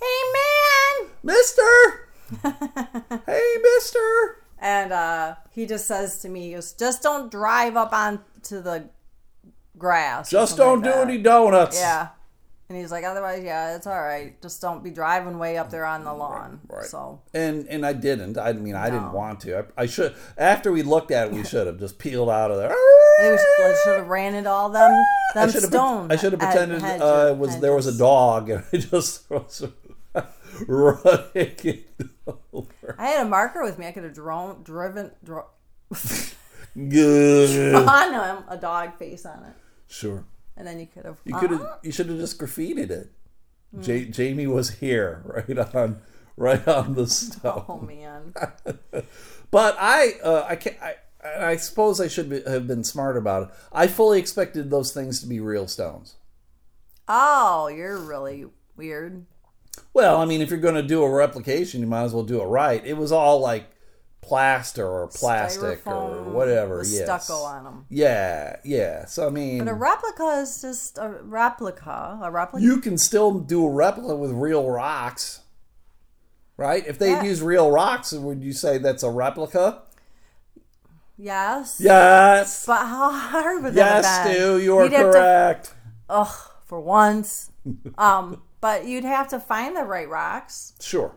[0.00, 2.03] hey man, Mister,
[2.42, 4.36] hey Mister.
[4.58, 8.88] and uh, he just says to me, he goes, just don't drive up onto the
[9.78, 10.30] grass.
[10.30, 11.78] Just don't like do that." any donuts.
[11.78, 12.08] Yeah.
[12.70, 14.40] And he's like, otherwise, yeah, it's all right.
[14.40, 16.60] Just don't be driving way up there on the lawn.
[16.66, 16.86] Right.
[16.86, 18.38] So And and I didn't.
[18.38, 19.58] I mean, I didn't want to.
[19.76, 20.14] I, I should.
[20.38, 22.70] After we looked at it, we should have just peeled out of there.
[22.72, 25.70] I should have ran into all them I them should have.
[25.70, 26.10] stones.
[26.10, 29.62] I should have pretended uh, was there was a dog, and I just was
[30.68, 31.86] running it
[32.52, 32.96] over.
[32.98, 33.86] I had a marker with me.
[33.86, 35.44] I could have drawn, driven, draw,
[36.76, 37.74] Good.
[37.74, 39.54] on him a dog face on it,
[39.86, 40.24] Sure.
[40.56, 41.18] and then you could have.
[41.24, 41.60] You could have.
[41.60, 41.76] Uh-huh.
[41.82, 43.12] You should have just graffitied it.
[43.80, 46.00] Ja- Jamie was here, right on,
[46.36, 47.64] right on the stone.
[47.68, 48.34] Oh man.
[49.50, 50.76] But I, uh, I can't.
[50.82, 50.94] I,
[51.50, 53.48] I suppose I should be, have been smart about it.
[53.72, 56.16] I fully expected those things to be real stones.
[57.06, 59.26] Oh, you're really weird.
[59.92, 62.40] Well, I mean, if you're going to do a replication, you might as well do
[62.40, 62.84] it right.
[62.84, 63.66] It was all like
[64.20, 66.78] plaster or plastic or whatever.
[66.78, 67.04] with yes.
[67.26, 67.86] stucco on them.
[67.90, 69.04] Yeah, yeah.
[69.04, 72.18] So I mean, But a replica is just a replica.
[72.22, 72.64] A replica.
[72.64, 75.40] you can still do a replica with real rocks,
[76.56, 76.86] right?
[76.86, 77.22] If they Yeah.
[77.22, 79.82] use real rocks, would you say that's a replica?
[81.16, 81.78] yes.
[81.80, 82.66] Yes.
[82.66, 84.34] But how hard would Yes, that have been?
[84.36, 85.74] Stu, you are You'd have to- correct.
[86.08, 86.34] Ugh,
[86.64, 87.50] for once.
[87.98, 90.72] um, but you'd have to find the right rocks.
[90.80, 91.14] Sure.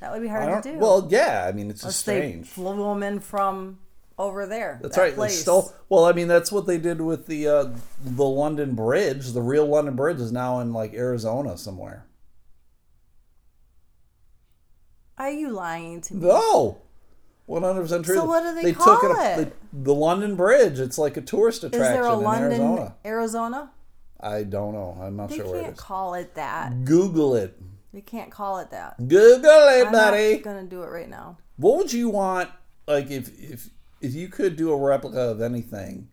[0.00, 0.78] That would be hard to do.
[0.78, 1.44] well, yeah.
[1.46, 2.48] I mean, it's just they strange.
[2.48, 3.78] flew them in from
[4.16, 4.78] over there.
[4.80, 5.16] That's that right.
[5.16, 5.70] They stole.
[5.90, 7.68] Well, I mean, that's what they did with the uh,
[8.02, 9.32] the London Bridge.
[9.32, 12.06] The real London Bridge is now in like Arizona somewhere.
[15.18, 16.26] Are you lying to me?
[16.26, 16.78] No.
[17.50, 18.14] 100% true.
[18.14, 19.36] So what do they call took it?
[19.36, 20.80] The, the London Bridge.
[20.80, 22.94] It's like a tourist Is attraction there a in London, Arizona.
[23.04, 23.70] Arizona?
[24.22, 24.96] I don't know.
[25.00, 26.84] I'm not They sure where it can't call it that.
[26.84, 27.60] Google it.
[27.92, 28.96] They can't call it that.
[28.98, 30.34] Google it, I'm buddy.
[30.34, 31.38] not gonna do it right now.
[31.56, 32.48] What would you want,
[32.86, 36.08] like, if if if you could do a replica of anything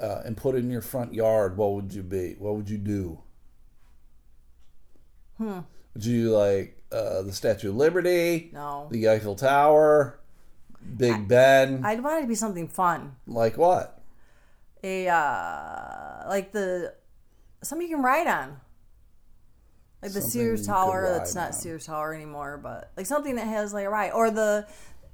[0.00, 1.56] uh, and put it in your front yard?
[1.56, 2.36] What would you be?
[2.38, 3.18] What would you do?
[5.38, 5.60] Hmm.
[5.94, 8.88] Would you like uh, the Statue of Liberty, No.
[8.90, 10.20] the Eiffel Tower,
[10.96, 11.84] Big Ben?
[11.84, 13.16] I'd want it to be something fun.
[13.26, 13.98] like what?
[14.84, 16.94] A uh like the
[17.62, 18.60] something you can ride on.
[20.02, 21.52] Like the Something Sears Tower, that's not on.
[21.52, 24.10] Sears Tower anymore, but like something that has like a ride.
[24.10, 24.66] Or the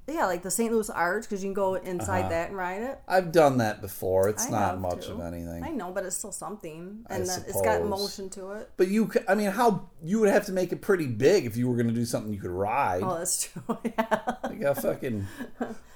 [0.06, 0.72] yeah, like the St.
[0.72, 2.28] Louis Arch, because you can go inside Uh-huh.
[2.30, 2.98] that and ride it.
[3.06, 4.30] I've done that before.
[4.30, 5.12] It's I not much too.
[5.12, 5.62] of anything.
[5.62, 8.70] I know, but it's still something, and it's got motion to it.
[8.78, 11.68] But you, I mean, how you would have to make it pretty big if you
[11.68, 13.02] were going to do something you could ride.
[13.02, 13.76] Oh, that's true.
[13.84, 14.20] yeah.
[14.42, 15.26] Like a fucking.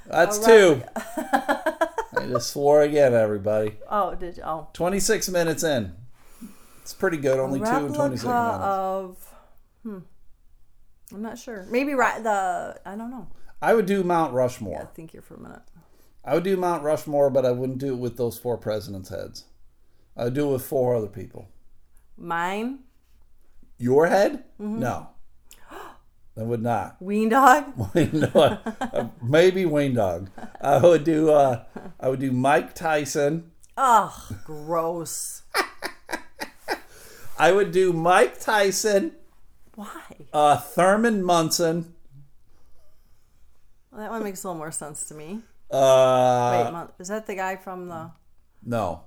[0.06, 0.82] That's two.
[0.96, 3.78] I just swore again, everybody.
[3.90, 4.42] Oh, did you?
[4.42, 5.94] Oh, 26 minutes in.
[6.82, 7.38] It's pretty good.
[7.38, 9.34] Only two and 26 replica of.
[9.82, 9.98] Hmm.
[11.12, 11.66] I'm not sure.
[11.70, 12.80] Maybe right the.
[12.84, 13.28] I don't know.
[13.60, 14.90] I would do Mount Yeah, Rushmore.
[14.94, 15.62] think here for a minute.
[16.24, 19.44] I would do Mount Rushmore, but I wouldn't do it with those four presidents' heads.
[20.16, 21.48] I would do it with four other people.
[22.16, 22.80] Mine,
[23.78, 24.44] Your head?
[24.60, 24.80] Mm-hmm.
[24.80, 25.08] No.
[26.36, 27.00] I would not.
[27.00, 27.64] Ween Dog.
[28.34, 30.30] uh, maybe Wayne Dog.
[30.60, 31.30] I would do.
[31.30, 31.64] Uh,
[32.00, 33.52] I would do Mike Tyson.
[33.76, 34.12] Ugh,
[34.44, 35.42] gross.
[37.38, 39.12] I would do Mike Tyson.
[39.74, 39.88] Why?
[40.32, 41.94] Uh, Thurman Munson.
[43.90, 45.40] Well, that one makes a little more sense to me.
[45.70, 48.10] Uh, Wait, is that the guy from the?
[48.64, 49.02] No.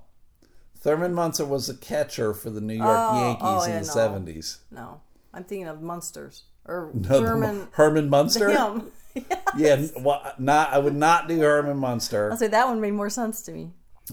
[0.78, 3.86] Thurman Munson was a catcher for the New York Oh, Yankees oh, in yeah, the
[4.20, 4.32] no.
[4.32, 4.58] 70s.
[4.70, 5.00] No,
[5.32, 7.68] I'm thinking of Munsters or No, the- Herman.
[7.72, 8.50] Herman Munster?
[8.50, 8.90] Him.
[9.56, 12.30] Yeah, n- well, not, I would not do Herman Munster.
[12.30, 13.70] I'll say that one made more sense to me.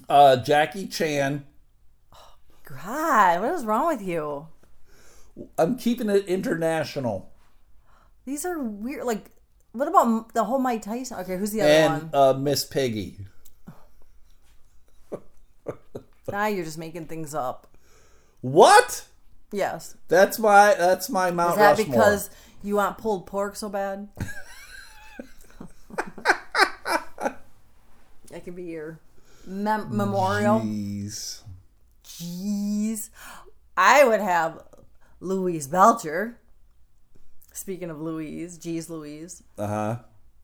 [0.07, 1.43] Uh, Jackie Chan.
[3.35, 4.47] God, what is wrong with you?
[5.57, 7.31] I'm keeping it international.
[8.25, 9.05] These are weird.
[9.05, 9.31] Like,
[9.71, 11.17] what about the whole Mike Tyson?
[11.21, 12.11] Okay, who's the other And one?
[12.13, 13.17] uh, Miss Piggy.
[16.31, 17.67] Now you're just making things up.
[18.41, 19.05] What?
[19.51, 19.97] Yes.
[20.07, 21.87] That's my that's my Mount Is that Rushmore.
[21.95, 22.29] because
[22.63, 24.07] you want pulled pork so bad?
[27.19, 28.99] that could be your
[29.45, 30.59] mem- memorial.
[30.61, 31.41] Jeez.
[32.23, 33.09] Jeez.
[33.75, 34.63] I would have
[35.19, 36.37] Louise Belcher.
[37.53, 39.43] Speaking of Louise, Jeez Louise.
[39.57, 39.95] Uh huh.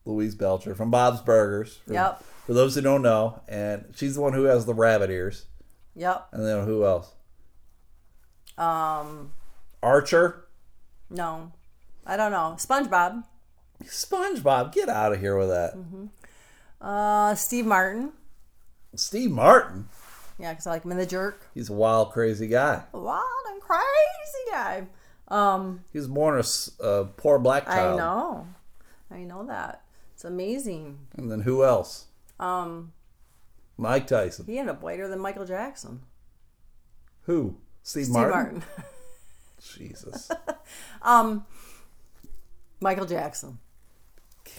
[0.04, 1.78] Louise Belcher from Bob's Burgers.
[1.86, 2.24] For, Yep.
[2.46, 5.46] For those who don't know, and she's the one who has the rabbit ears.
[5.94, 6.28] Yep.
[6.32, 7.12] And then who else?
[8.58, 9.32] Um,
[9.82, 10.46] Archer.
[11.08, 11.52] no.
[12.06, 12.56] I don't know.
[12.58, 13.22] SpongeBob.
[13.84, 15.74] SpongeBob, get out of here with that.
[16.80, 18.12] Uh, Steve Martin.
[18.96, 19.88] Steve Martin.
[20.40, 21.46] Yeah, because I like him in The Jerk.
[21.54, 22.82] He's a wild, crazy guy.
[22.92, 24.86] Wild and crazy guy.
[25.28, 26.42] Um, He was born
[26.80, 27.94] a poor black child.
[27.94, 28.46] I know.
[29.10, 29.82] I know that.
[30.14, 30.98] It's amazing.
[31.16, 32.06] And then who else?
[32.38, 32.92] Um,
[33.76, 34.46] Mike Tyson.
[34.46, 36.02] he ended up whiter than Michael Jackson.
[37.22, 37.56] Who?
[37.82, 38.34] Steve, Steve Martin.
[38.34, 38.64] Martin.
[39.78, 40.30] Jesus.
[41.02, 41.44] um,
[42.80, 43.58] Michael Jackson.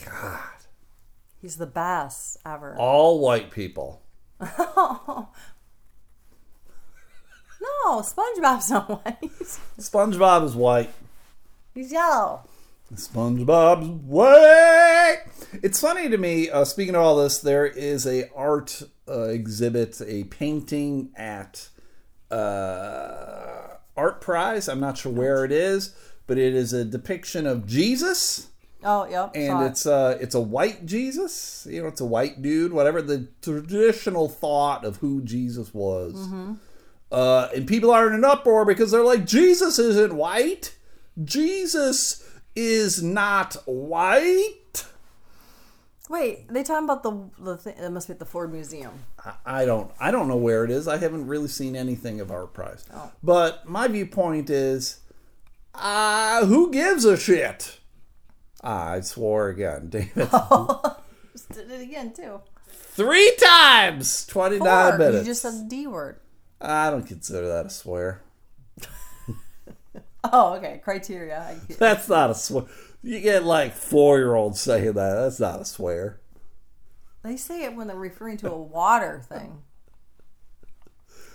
[0.06, 0.40] God.
[1.42, 2.76] He's the best ever.
[2.78, 4.04] All white people.
[7.62, 9.22] No, SpongeBob's not white.
[9.80, 10.90] SpongeBob is white.
[11.74, 12.42] He's yellow.
[12.94, 15.24] SpongeBob's white.
[15.64, 16.50] It's funny to me.
[16.50, 21.70] Uh, speaking of all this, there is a art uh, exhibit, a painting at
[22.30, 24.68] uh, Art Prize.
[24.68, 25.96] I'm not sure where it is,
[26.28, 28.48] but it is a depiction of Jesus.
[28.84, 29.32] Oh, yep.
[29.36, 31.68] and it's uh it's a white Jesus.
[31.70, 36.16] You know, it's a white dude, whatever the traditional thought of who Jesus was.
[36.16, 36.54] Mm-hmm.
[37.12, 40.76] Uh, and people are in an uproar because they're like, Jesus isn't white.
[41.24, 42.24] Jesus
[42.56, 44.86] is not white.
[46.10, 47.76] Wait, they talking about the the thing?
[47.78, 48.92] It must be at the Ford Museum.
[49.24, 50.88] I- I don't I don't know where it is.
[50.88, 52.84] I haven't really seen anything of Art Prize.
[52.94, 53.12] Oh.
[53.24, 55.00] But my viewpoint is,
[55.74, 57.80] uh, who gives a shit?
[58.64, 60.30] Ah, I swore again, David.
[61.32, 62.42] Just did it again too.
[62.68, 65.20] Three times, twenty nine minutes.
[65.26, 66.20] You just said the D word.
[66.62, 68.22] I don't consider that a swear.
[70.24, 70.80] Oh, okay.
[70.84, 71.40] Criteria.
[71.42, 72.66] I That's not a swear.
[73.02, 75.16] You get like four year olds saying that.
[75.16, 76.20] That's not a swear.
[77.24, 79.64] They say it when they're referring to a water thing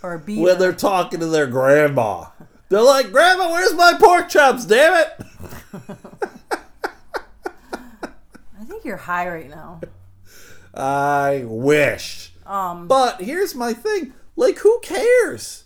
[0.01, 0.41] or a beaver.
[0.41, 2.27] When they're talking to their grandma,
[2.69, 4.63] they're like, "Grandma, where's my pork chops?
[4.65, 5.25] Damn it!"
[8.59, 9.81] I think you're high right now.
[10.73, 12.31] I wish.
[12.45, 14.13] Um, But here's my thing.
[14.37, 15.65] Like who cares?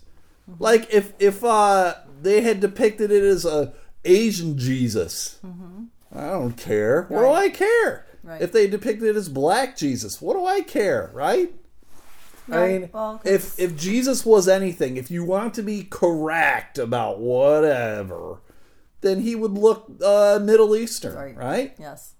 [0.58, 3.72] Like if if uh they had depicted it as a
[4.04, 5.38] Asian Jesus.
[6.14, 7.02] I don't care.
[7.08, 8.06] What do I care?
[8.24, 8.42] Right.
[8.42, 11.54] If they depicted it as black Jesus, what do I care, right?
[12.50, 17.20] I mean, well, if if Jesus was anything, if you want to be correct about
[17.20, 18.40] whatever,
[19.00, 21.36] then he would look uh, Middle Eastern, Right.
[21.36, 21.74] right?
[21.78, 22.14] yes,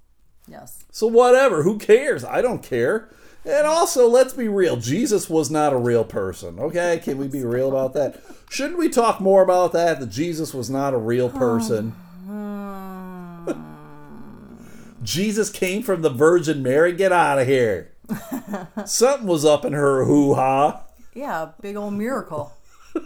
[0.49, 0.85] yes.
[0.93, 2.25] So whatever, who cares?
[2.25, 3.09] I don't care.
[3.45, 4.77] And also, let's be real.
[4.77, 6.61] Jesus was not a real person.
[6.61, 8.23] Okay, can we be real about that?
[8.51, 9.99] Shouldn't we talk more about that?
[9.99, 11.95] That Jesus was not a real person.
[15.03, 16.93] Jesus came from the Virgin Mary.
[16.93, 17.91] Get out of here.
[18.87, 20.83] Something was up in her hoo ha.
[21.13, 22.57] Yeah, big old miracle.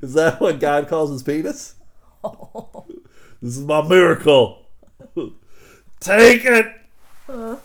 [0.00, 1.74] Is that what God calls his penis?
[3.42, 4.66] This is my miracle.
[6.00, 6.66] Take it.
[7.28, 7.56] Uh.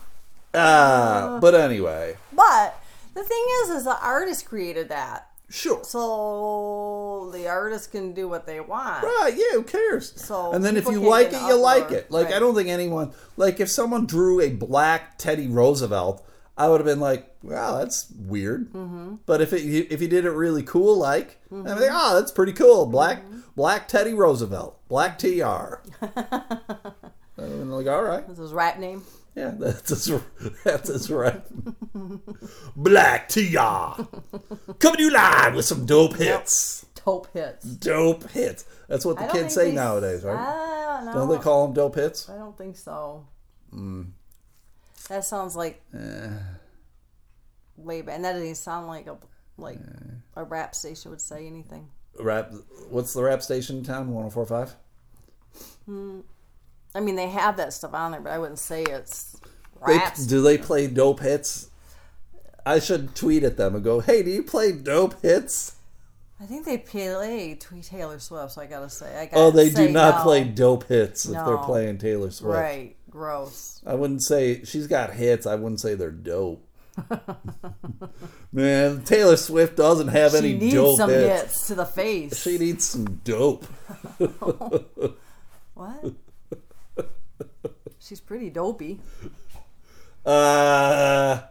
[0.54, 2.82] Ah, but anyway, But
[3.14, 5.84] the thing is, is the artist created that, sure.
[5.84, 9.04] so the artist can do what they want.
[9.04, 10.14] Right, yeah, who cares?
[10.20, 12.10] So and then if you like it, you like it.
[12.10, 16.26] Like I don't think anyone like if someone drew a black Teddy Roosevelt,
[16.58, 19.16] I would have been like, "Wow, that's weird." Mm-hmm.
[19.26, 22.32] But if it if you did it really cool, like I'd be like, "Oh, that's
[22.32, 23.40] pretty cool." Black Mm-hmm.
[23.56, 25.28] black Teddy Roosevelt, black Tr.
[27.38, 29.04] Like, all right, That's his rap name.
[29.40, 30.22] Yeah, that's his,
[30.64, 31.42] that's his right.
[32.76, 33.40] black Tr.
[34.80, 36.86] Coming to you live with some dope hits.
[37.06, 37.66] Dope hits.
[37.66, 38.66] Dope hits.
[38.88, 41.06] That's what the I don't kids think say they- nowadays, right?
[41.06, 42.30] Don't, Don't they call them dope hits?
[42.30, 43.26] I don't think so.
[43.74, 44.08] Mm.
[45.08, 46.30] That sounds like Eh.
[47.78, 48.16] way back.
[48.16, 49.18] And that doesn't sound like a
[49.58, 49.80] like
[50.36, 51.90] a rap station would say anything.
[52.20, 52.52] Rap.
[52.90, 54.12] What's the rap station in town?
[54.12, 54.76] One hundred four five.
[56.96, 59.38] I mean, they have that stuff on there, but I wouldn't say it's
[59.86, 61.70] They, do they play dope hits?
[62.66, 65.76] I should tweet at them and go, "Hey, do you play dope hits?"
[66.42, 69.52] I think they play Tweet Taylor Swift, so I gotta say, I oh, gotta Oh,
[69.52, 70.24] they say do not no.
[70.24, 71.58] play dope hits if they're No.
[71.66, 72.56] playing Taylor Swift.
[72.56, 73.82] Right, gross.
[73.86, 75.46] I wouldn't say she's got hits.
[75.46, 76.66] I wouldn't say they're dope.
[78.54, 81.42] Man, Taylor Swift doesn't have She any needs dope some hits.
[81.42, 82.42] hits to the face.
[82.42, 83.66] She needs some dope.
[85.74, 86.14] What?
[88.10, 89.00] She's pretty dopey.
[90.26, 91.42] Uh,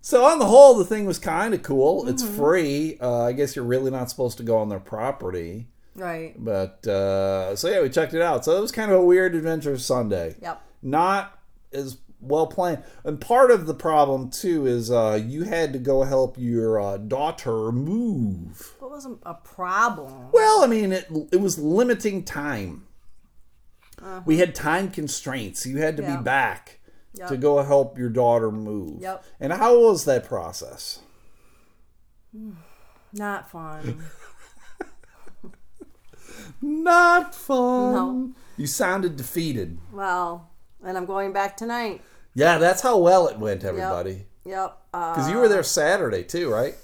[0.00, 2.08] so on the whole, the thing was kind of cool.
[2.08, 2.36] It's Mm-hmm.
[2.36, 2.98] free.
[3.00, 6.34] Uh, I guess you're really not supposed to go on their property, Right.
[6.42, 8.44] but uh, so yeah, we checked it out.
[8.46, 10.36] So it was kind of a weird adventure Sunday.
[10.40, 10.60] Yep.
[10.82, 11.38] Not
[11.72, 16.02] as well planned, and part of the problem too is uh, you had to go
[16.02, 18.74] help your uh, daughter move.
[18.80, 20.30] What wasn't a problem?
[20.32, 22.86] Well, I mean, it it was limiting time.
[24.24, 25.66] We had time constraints.
[25.66, 26.12] You had to Uh-huh.
[26.12, 26.18] Yeah.
[26.18, 26.78] be back
[27.14, 27.28] Yep.
[27.28, 29.00] to go help your daughter move.
[29.00, 29.24] Yep.
[29.40, 31.00] And how was that process?
[33.12, 34.02] Not fun.
[36.60, 37.92] Not fun.
[37.94, 38.30] No.
[38.56, 39.78] You sounded defeated.
[39.92, 40.50] well,
[40.84, 42.02] and I'm going back tonight.
[42.34, 44.26] Yeah, that's how well it went, everybody.
[44.44, 44.78] Yep.
[44.94, 46.74] Uh, Because you were there Saturday too, right?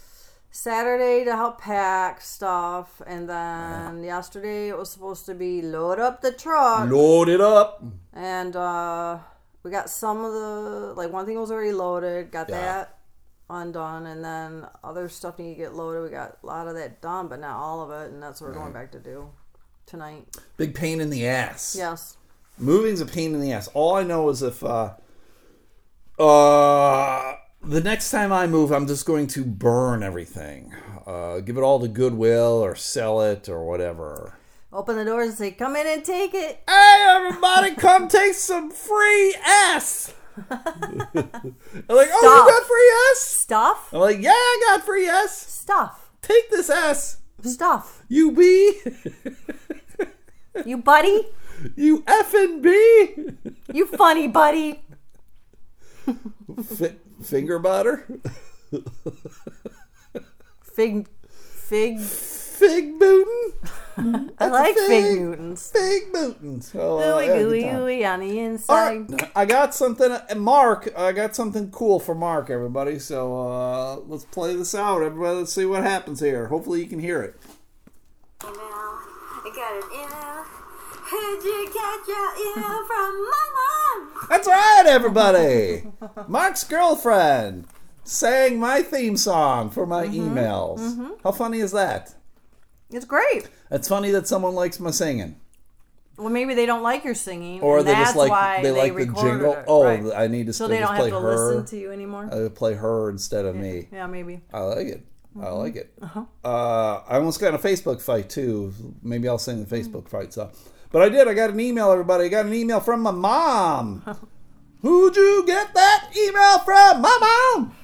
[0.56, 6.20] Saturday to help pack stuff, and then yesterday it was supposed to be load up
[6.22, 7.82] the truck, Load it up.
[8.12, 9.18] and uh,
[9.64, 12.60] we got some of the like one thing was already loaded, got Yeah.
[12.60, 12.98] that
[13.50, 16.04] undone, and then other stuff need to get loaded.
[16.04, 18.50] We got a lot of that done, but not all of it, and that's what
[18.50, 19.30] we're going back to do
[19.86, 20.24] tonight.
[20.56, 21.74] Big pain in the ass.
[21.76, 22.16] Yes.
[22.58, 23.66] Moving's a pain in the ass.
[23.74, 24.90] All I know is if uh
[26.16, 27.34] uh
[27.66, 30.74] the next time I move, I'm just going to burn everything.
[31.06, 34.38] Uh, give it all to Goodwill or sell it or whatever.
[34.72, 38.70] Open the doors and say, "Come in and take it." Hey, everybody, come take some
[38.70, 40.12] free ass.
[40.36, 41.22] I'm like,
[41.86, 41.98] oh, you
[42.50, 43.18] got free ass?
[43.20, 43.88] Stuff.
[43.94, 46.10] I'm like, yeah, I got free s Stuff.
[46.22, 48.02] Take this s Stuff.
[48.08, 48.80] you B,
[50.64, 51.26] You buddy.
[51.76, 53.52] you effing B.
[53.72, 54.82] You funny buddy.
[56.64, 58.06] Fi- finger butter,
[60.62, 61.08] Fig.
[61.30, 61.98] Fig.
[61.98, 64.86] fig bootin', I like fig.
[64.86, 65.70] fig Newtons.
[65.72, 66.60] fig bootin'.
[66.62, 67.26] So, uh, Ooey
[67.62, 69.10] yeah, gooey on the inside.
[69.10, 70.10] right, I got something.
[70.12, 72.98] uh, Mark, I got something cool for Mark, everybody.
[72.98, 75.38] So uh, let's play this out, everybody.
[75.38, 76.48] Let's see what happens here.
[76.48, 77.34] Hopefully, you can hear it.
[78.42, 78.54] email.
[78.56, 80.44] I got an email.
[81.10, 83.83] Did you get your email from my mom?
[84.28, 85.84] That's right, everybody.
[86.28, 87.66] Mark's girlfriend
[88.04, 91.10] sang my theme song for my emails.
[91.22, 92.14] How funny is that?
[92.90, 93.48] It's great.
[93.70, 95.40] It's funny that someone likes my singing.
[96.16, 98.70] Well, maybe they don't like your singing, or and they that's just like why they,
[98.70, 99.54] like the jingle.
[99.54, 100.12] it, Oh, right.
[100.16, 101.36] I need to so I they don't play have to her.
[101.56, 102.28] listen to you anymore.
[102.32, 103.88] I play her instead of me.
[103.90, 104.40] yeah, maybe.
[104.52, 105.04] I like it.
[105.36, 105.56] I Mm-hmm.
[105.56, 105.92] like it.
[106.00, 106.24] Uh-huh.
[106.44, 108.72] Uh, I almost got in a Facebook fight too.
[109.02, 110.52] Maybe I'll sing the Facebook fight stuff.
[110.94, 111.26] But I did.
[111.26, 112.26] I got an email, everybody.
[112.26, 114.04] I got an email from my mom.
[114.80, 117.02] Who'd you get that email from?
[117.02, 117.18] My
[117.56, 117.76] mom.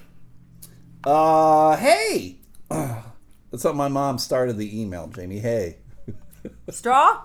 [1.02, 2.36] Uh, hey.
[2.70, 5.40] That's how my mom started the email, Jamie.
[5.40, 5.78] Hey.
[6.70, 7.24] Straw?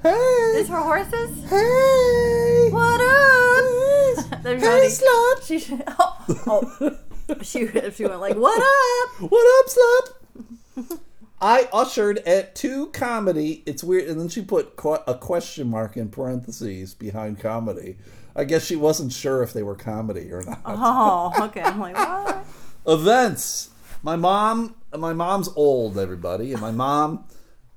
[0.00, 0.10] Hey.
[0.54, 1.44] Is for horses?
[1.50, 2.68] Hey.
[2.70, 4.42] What up?
[4.44, 5.42] There's Hey, slut.
[5.44, 6.96] She, oh, oh.
[7.42, 11.00] she, she went like, "What up?" What up, slut?
[11.40, 13.62] I ushered at two comedy.
[13.64, 14.74] It's weird, and then she put
[15.06, 17.96] a question mark in parentheses behind comedy.
[18.36, 20.60] I guess she wasn't sure if they were comedy or not.
[20.66, 21.62] Oh, okay.
[21.62, 22.44] I'm like, what?
[22.86, 23.70] Events.
[24.02, 24.76] My mom.
[24.96, 27.24] My mom's old, everybody, and my mom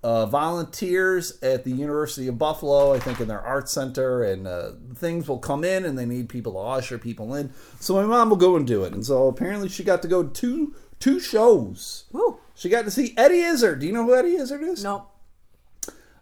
[0.03, 2.93] uh, volunteers at the University of Buffalo.
[2.93, 6.27] I think in their art center, and uh, things will come in, and they need
[6.27, 7.53] people to usher people in.
[7.79, 8.93] So my mom will go and do it.
[8.93, 12.05] And so apparently, she got to go to two two shows.
[12.11, 12.39] Woo.
[12.55, 13.79] She got to see Eddie Izzard.
[13.79, 14.83] Do you know who Eddie Izzard is?
[14.83, 15.09] Nope.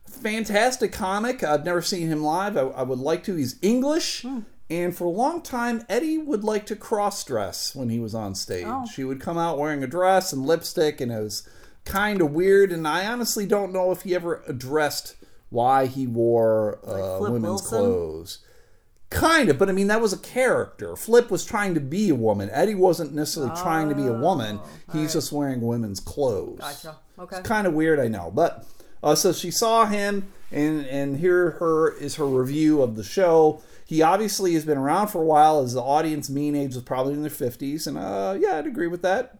[0.07, 1.43] Fantastic comic.
[1.43, 2.55] I've never seen him live.
[2.57, 3.35] I, I would like to.
[3.35, 4.25] He's English.
[4.69, 8.35] And for a long time, Eddie would like to cross dress when he was on
[8.35, 8.65] stage.
[8.67, 8.85] Oh.
[8.95, 11.47] He would come out wearing a dress and lipstick, and it was
[11.83, 12.71] kind of weird.
[12.71, 15.15] And I honestly don't know if he ever addressed
[15.49, 17.77] why he wore uh, Flip women's Wilson?
[17.79, 18.39] clothes.
[19.11, 20.95] Kind of, but I mean, that was a character.
[20.95, 22.49] Flip was trying to be a woman.
[22.51, 24.59] Eddie wasn't necessarily trying to be a woman.
[24.93, 26.59] He's just wearing women's clothes.
[26.61, 26.95] Oh, Gotcha.
[27.19, 27.37] Okay.
[27.37, 28.31] It's kind of weird, I know.
[28.33, 28.65] But
[29.03, 33.61] uh, so she saw him, and and here her is her review of the show.
[33.85, 35.59] He obviously has been around for a while.
[35.59, 38.87] As the audience mean age was probably in their fifties, and uh, yeah, I'd agree
[38.87, 39.39] with that.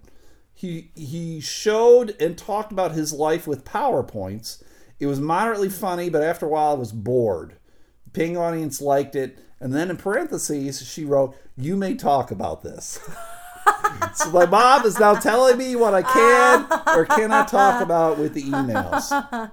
[0.54, 4.62] He he showed and talked about his life with powerpoints.
[5.00, 7.56] It was moderately funny, but after a while, I was bored.
[8.04, 12.64] The paying audience liked it, and then in parentheses, she wrote, "You may talk about
[12.64, 13.00] this."
[14.16, 18.34] so my mom is now telling me what I can or cannot talk about with
[18.34, 19.52] the emails.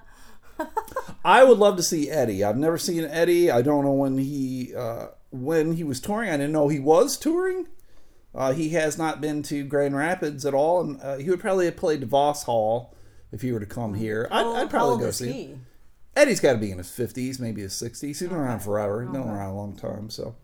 [1.24, 2.42] I would love to see Eddie.
[2.42, 3.50] I've never seen Eddie.
[3.50, 6.30] I don't know when he uh, when he was touring.
[6.30, 7.68] I didn't know he was touring.
[8.34, 11.66] Uh, he has not been to Grand Rapids at all, and uh, he would probably
[11.66, 12.94] have played Voss Hall
[13.32, 14.28] if he were to come here.
[14.30, 15.32] I'd, I'd probably go see.
[15.32, 15.58] he?
[16.16, 18.18] Eddie's got to be in his fifties, maybe his sixties.
[18.18, 19.02] He's been around forever.
[19.02, 20.10] He's been around a long time.
[20.10, 20.34] So,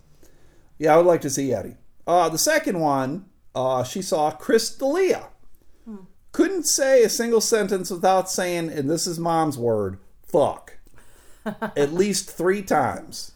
[0.79, 1.77] yeah, I would like to see Eddie.
[2.07, 5.29] Uh, the second one, uh, she saw Chris D'Elia.
[6.33, 10.79] Couldn't say a single sentence without saying, and this is mom's word, fuck,
[11.47, 13.33] at least three times.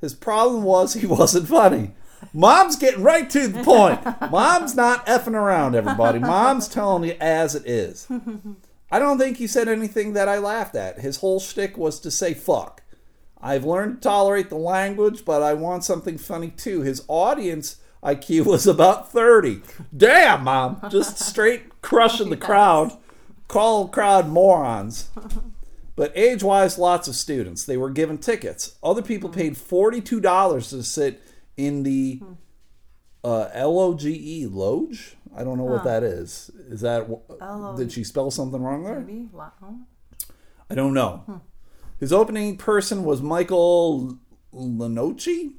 [0.00, 1.92] His problem was he wasn't funny.
[2.32, 4.00] Mom's getting right to the point.
[4.30, 6.18] Mom's not effing around, everybody.
[6.18, 8.08] Mom's telling you as it is.
[8.92, 11.00] I don't think he said anything that I laughed at.
[11.00, 12.82] His whole shtick was to say fuck.
[13.40, 16.82] I've learned to tolerate the language, but I want something funny too.
[16.82, 19.62] His audience IQ was about 30.
[19.96, 20.78] Damn, mom.
[20.90, 22.92] Just straight crushing the crowd.
[23.48, 25.08] Call crowd morons.
[25.96, 27.64] But age wise, lots of students.
[27.64, 28.76] They were given tickets.
[28.82, 31.22] Other people paid $42 to sit
[31.56, 32.20] in the
[33.24, 35.16] uh, L O G E, Loge?
[35.36, 36.50] I don't know what that is.
[36.68, 37.08] Is that.
[37.40, 39.00] L-O- Did she spell something wrong there?
[39.00, 39.28] Maybe.
[39.34, 39.78] Oh.
[40.70, 41.40] I don't know.
[41.98, 44.18] His opening person was Michael
[44.54, 45.54] Lenoci,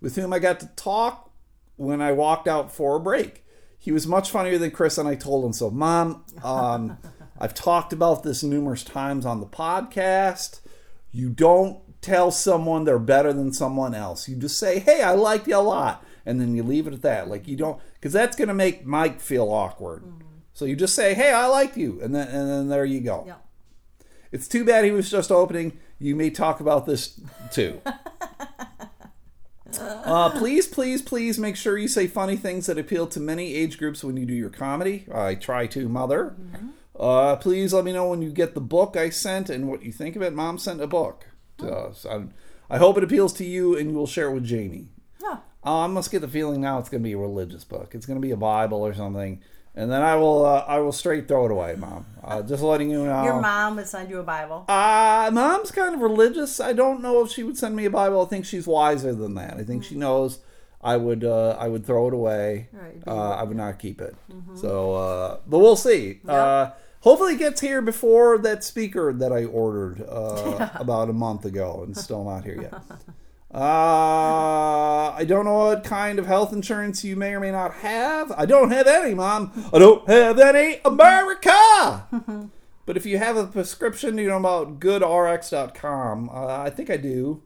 [0.00, 1.30] with whom I got to talk
[1.76, 3.44] when I walked out for a break.
[3.78, 5.70] He was much funnier than Chris, and I told him so.
[5.70, 6.98] Mom, um,
[7.40, 10.60] I've talked about this numerous times on the podcast.
[11.12, 14.28] You don't tell someone they're better than someone else.
[14.28, 17.02] You just say, "Hey, I like you a lot," and then you leave it at
[17.02, 17.28] that.
[17.28, 20.04] Like you don't, because that's going to make Mike feel awkward.
[20.54, 23.24] So you just say, "Hey, I like you," and then and then there you go.
[23.26, 23.34] Yeah.
[24.30, 25.76] It's too bad he was just opening.
[25.98, 27.80] You may talk about this too.
[29.78, 33.76] Uh, please, please, please make sure you say funny things that appeal to many age
[33.76, 35.04] groups when you do your comedy.
[35.12, 36.34] I try to, Mother.
[36.98, 39.92] Uh, please let me know when you get the book I sent and what you
[39.92, 40.32] think of it.
[40.32, 41.26] Mom sent a book.
[41.58, 42.06] to us.
[42.06, 42.22] I,
[42.70, 44.88] I hope it appeals to you and you will share it with Jamie.
[45.20, 45.38] Yeah.
[45.66, 47.94] Uh, I must get the feeling now it's going to be a religious book.
[47.94, 49.40] It's going to be a Bible or something,
[49.74, 52.06] and then I will uh, I will straight throw it away, Mom.
[52.22, 53.24] Uh, just letting you know.
[53.24, 54.64] Your mom would send you a Bible.
[54.68, 56.60] Uh, mom's kind of religious.
[56.60, 58.24] I don't know if she would send me a Bible.
[58.24, 59.56] I think she's wiser than that.
[59.56, 60.38] I think she knows
[60.80, 62.68] I would uh, I would throw it away.
[62.72, 63.02] Right.
[63.04, 64.14] Uh, I would not keep it.
[64.54, 66.20] So, uh, but we'll see.
[66.28, 71.44] Uh, hopefully, it gets here before that speaker that I ordered uh, about a month
[71.44, 72.74] ago, and still not here yet.
[73.56, 73.58] Uh,
[75.16, 78.30] I don't know what kind of health insurance you may or may not have.
[78.32, 79.50] I don't have any, Mom.
[79.72, 82.50] I don't have any America.
[82.86, 86.30] But if you have a prescription, you know about goodrx.com.
[86.30, 87.42] Uh, I think I do.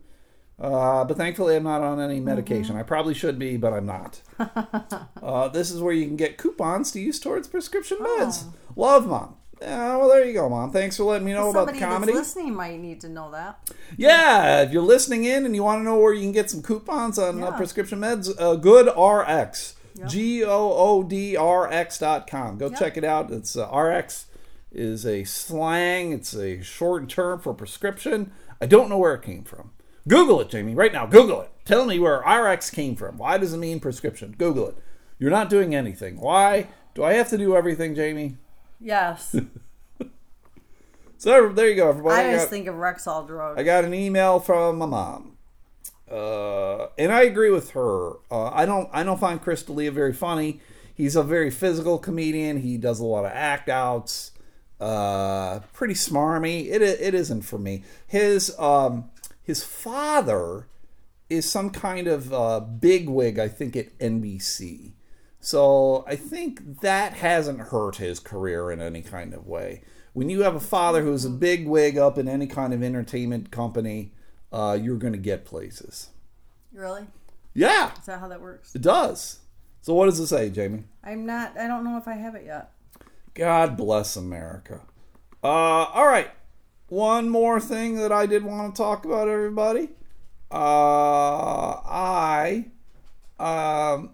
[0.58, 2.76] Uh, but thankfully, I'm not on any medication.
[2.76, 4.20] I probably should be, but I'm not.
[5.22, 8.52] uh, this is where you can get coupons to use towards prescription meds.
[8.76, 9.36] Love, mom.
[9.60, 10.70] Yeah, well, there you go, mom.
[10.72, 12.12] Thanks for letting me know about the Somebody comedy.
[12.12, 13.70] that's listening might need to know that.
[13.98, 16.62] Yeah, if you're listening in and you want to know where you can get some
[16.62, 19.74] coupons on uh, prescription meds, uh, Good RX.
[19.96, 20.08] Yep.
[20.08, 22.56] G O O D R X dot com.
[22.56, 22.78] Go Yep.
[22.78, 23.30] check it out.
[23.30, 24.26] It's uh, RX
[24.72, 26.12] is a slang.
[26.12, 28.32] It's a short term for prescription.
[28.62, 29.72] I don't know where it came from.
[30.08, 31.04] Google it, Jamie, right now.
[31.06, 31.50] Google it.
[31.66, 33.18] Tell me where RX came from.
[33.18, 34.34] Why does it mean prescription?
[34.38, 34.76] Google it.
[35.18, 36.18] You're not doing anything.
[36.18, 38.36] Why do I have to do everything, Jamie?
[38.80, 39.34] Yes.
[41.18, 42.14] So there you go, everybody.
[42.22, 43.58] I always got- think of Rexall drug.
[43.58, 45.36] I got an email from my mom,
[46.10, 48.12] uh, and I agree with her.
[48.30, 48.88] Uh, I don't.
[48.90, 50.60] I don't find Chris D'Elia very funny.
[50.94, 52.62] He's a very physical comedian.
[52.62, 54.32] He does a lot of act outs.
[54.80, 56.70] Uh, pretty smarmy.
[56.70, 57.84] It it isn't for me.
[58.06, 59.10] His um
[59.42, 60.68] his father
[61.28, 64.92] is some kind of uh, bigwig, I think, at NBC.
[65.40, 69.82] So I think that hasn't hurt his career in any kind of way.
[70.12, 73.50] When you have a father who's a big wig up in any kind of entertainment
[73.50, 74.12] company,
[74.52, 76.10] uh, you're going to get places.
[76.72, 77.06] Really?
[77.54, 78.74] Yeah, Is that how that works?
[78.74, 79.38] it does.
[79.82, 80.84] So what does it say, Jamie?
[81.02, 81.56] I'm not.
[81.58, 82.72] I don't know if I have it yet.
[83.34, 84.80] God bless America.
[85.42, 86.30] Uh, all right.
[86.88, 89.88] One more thing that I did want to talk about, everybody.
[90.50, 92.66] Uh, I,
[93.38, 94.10] um,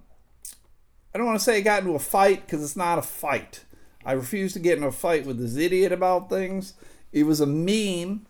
[1.17, 3.65] I don't want to say I got into a fight because it's not a fight.
[4.05, 6.75] I refuse to get in a fight with this idiot about things.
[7.11, 8.27] It was a meme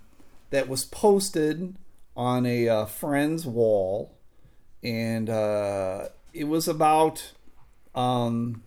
[0.50, 1.74] that was posted
[2.16, 4.14] on a uh, friend's wall,
[4.84, 7.32] and uh, it was about
[7.96, 8.62] um,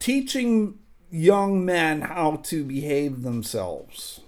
[0.00, 0.80] teaching
[1.12, 4.18] young men how to behave themselves.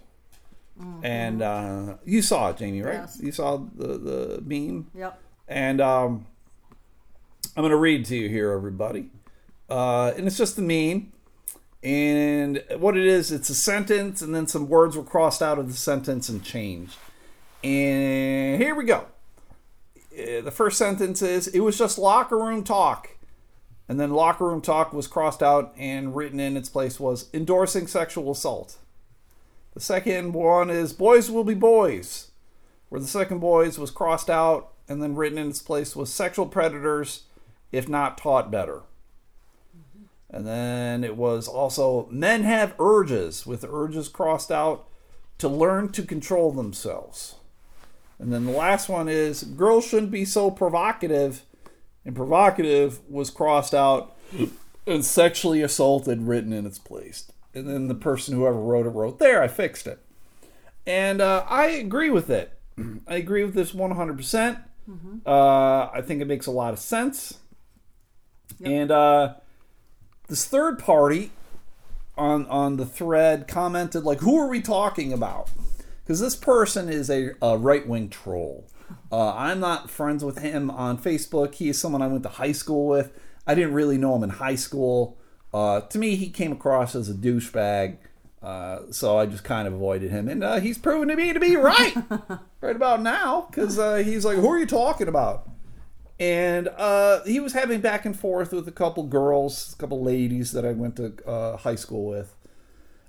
[1.02, 2.94] And uh, you saw it, Jamie, right?
[2.94, 3.18] Yes.
[3.20, 4.92] You saw the, the meme?
[4.94, 5.20] Yep.
[5.48, 6.26] And um,
[7.56, 9.10] I'm going to read to you here, everybody.
[9.70, 11.12] Uh, and it's just a meme.
[11.84, 15.68] And what it is, it's a sentence, and then some words were crossed out of
[15.68, 16.96] the sentence and changed.
[17.62, 19.06] And here we go.
[20.18, 23.10] Uh, The first sentence is It was just locker room talk.
[23.88, 27.86] And then locker room talk was crossed out, and written in its place was endorsing
[27.86, 28.78] sexual assault.
[29.74, 32.30] The second one is Boys will be boys
[32.88, 36.46] where the second boys was crossed out and then written in its place was sexual
[36.46, 37.24] predators
[37.74, 38.82] if not taught better.
[40.30, 44.88] And then it was also men have urges with urges crossed out
[45.38, 47.36] to learn to control themselves.
[48.18, 51.42] And then the last one is girls shouldn't be so provocative
[52.04, 54.16] and provocative was crossed out
[54.86, 57.30] and sexually assaulted written in its place.
[57.54, 60.00] And then the person whoever wrote it wrote there I fixed it.
[60.86, 62.58] And uh, I agree with it.
[63.06, 64.16] I agree with this 100%.
[64.16, 64.58] percent
[65.24, 67.38] Uh, I think it makes a lot of sense.
[68.64, 69.34] And uh,
[70.28, 71.30] this third party
[72.16, 75.50] on on the thread commented like, "Who are we talking about?"
[76.02, 78.66] Because this person is a, a right wing troll.
[79.10, 81.54] Uh, I'm not friends with him on Facebook.
[81.54, 83.18] He is someone I went to high school with.
[83.46, 85.16] I didn't really know him in high school.
[85.52, 87.98] Uh, to me, he came across as a douchebag.
[88.42, 91.40] Uh, so I just kind of avoided him, and uh, he's proven to me to
[91.40, 91.94] be right,
[92.60, 95.48] right about now, because uh, he's like, "Who are you talking about?"
[96.18, 100.52] And uh, he was having back and forth with a couple girls, a couple ladies
[100.52, 102.36] that I went to uh, high school with,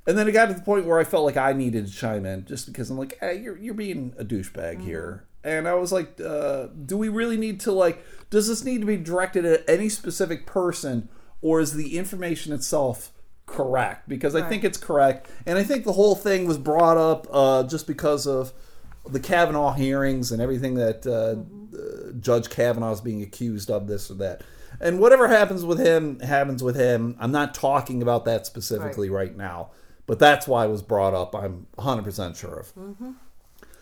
[0.07, 2.25] and then it got to the point where I felt like I needed to chime
[2.25, 5.91] in, just because I'm like, "Hey, you're you're being a douchebag here," and I was
[5.91, 8.03] like, uh, "Do we really need to like?
[8.31, 11.07] Does this need to be directed at any specific person,
[11.41, 13.11] or is the information itself?"
[13.47, 17.27] correct because I think it's correct, and I think the whole thing was brought up
[17.31, 18.51] uh, just because of
[19.07, 24.09] the Kavanaugh hearings and everything that uh, uh, Judge Kavanaugh is being accused of this
[24.09, 24.43] or that,
[24.79, 27.15] and whatever happens with him happens with him.
[27.19, 29.71] I'm not talking about that specifically right, now,
[30.07, 31.35] but that's why it was brought up.
[31.35, 32.73] I'm 100 percent sure of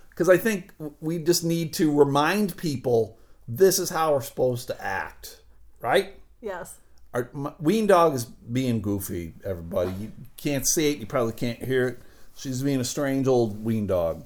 [0.09, 0.71] because I think
[1.01, 3.17] we just need to remind people
[3.47, 5.41] this is how we're supposed to act,
[5.81, 6.13] right?
[6.41, 6.77] Yes.
[7.13, 9.33] Our my, Ween Dog is being goofy.
[9.43, 10.99] Everybody, you can't see it.
[10.99, 11.99] You probably can't hear it.
[12.35, 14.25] She's being a strange old Ween Dog,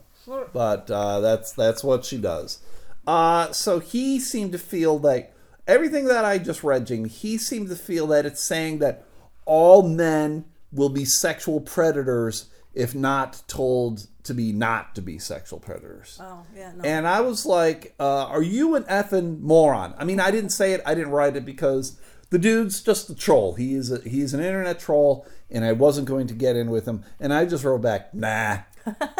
[0.54, 2.60] but uh, that's that's what she does.
[3.06, 5.34] Uh, so he seemed to feel like
[5.66, 7.10] everything that I just read, Jamie.
[7.10, 9.06] He seemed to feel that it's saying that
[9.46, 15.60] all men will be sexual predators if not told to be not to be sexual
[15.60, 16.20] predators.
[16.22, 16.74] Oh yeah.
[16.76, 16.84] No.
[16.84, 20.74] And I was like, uh, "Are you an effing moron?" I mean, I didn't say
[20.74, 21.98] it, I didn't write it because
[22.30, 23.54] The dude's just a troll.
[23.54, 26.86] He is a, he's an internet troll, and I wasn't going to get in with
[26.86, 27.04] him.
[27.22, 28.58] And I just wrote back, nah,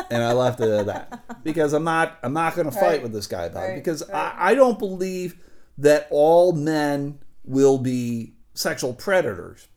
[0.10, 3.04] and I left it at that because I'm not I'm not going to fight Right.
[3.04, 4.34] with this guy about it because right.
[4.38, 5.36] I, I don't believe
[5.78, 9.68] that all men will be sexual predators.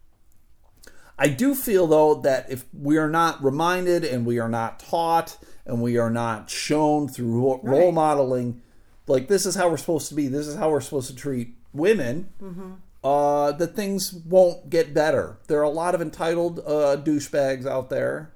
[1.18, 5.36] I do feel though that if we are not reminded and we are not taught
[5.66, 8.62] and we are not shown through ro- role modeling,
[9.07, 11.55] like this is how we're supposed to be, this is how we're supposed to treat
[11.74, 12.30] women,
[13.05, 15.36] uh, that things won't get better.
[15.47, 18.32] There are a lot of entitled uh, douchebags out there.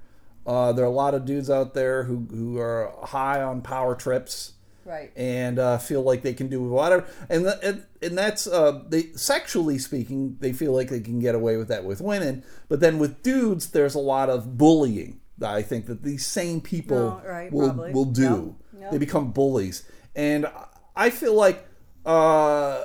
[0.47, 3.95] Uh, there are a lot of dudes out there who, who are high on power
[3.95, 4.53] trips
[4.84, 5.11] Right.
[5.16, 7.07] and uh, feel like they can do whatever.
[7.30, 11.34] And th- and, and that's uh, they sexually speaking, they feel like they can get
[11.34, 12.45] away with that with women.
[12.68, 15.20] But then with dudes, there's a lot of bullying.
[15.38, 17.92] that I think that these same people Oh, right, will probably.
[17.92, 18.57] will do.
[18.74, 18.90] Yep, yep.
[18.92, 20.47] They become bullies, and
[20.95, 21.66] I feel like
[22.05, 22.84] uh,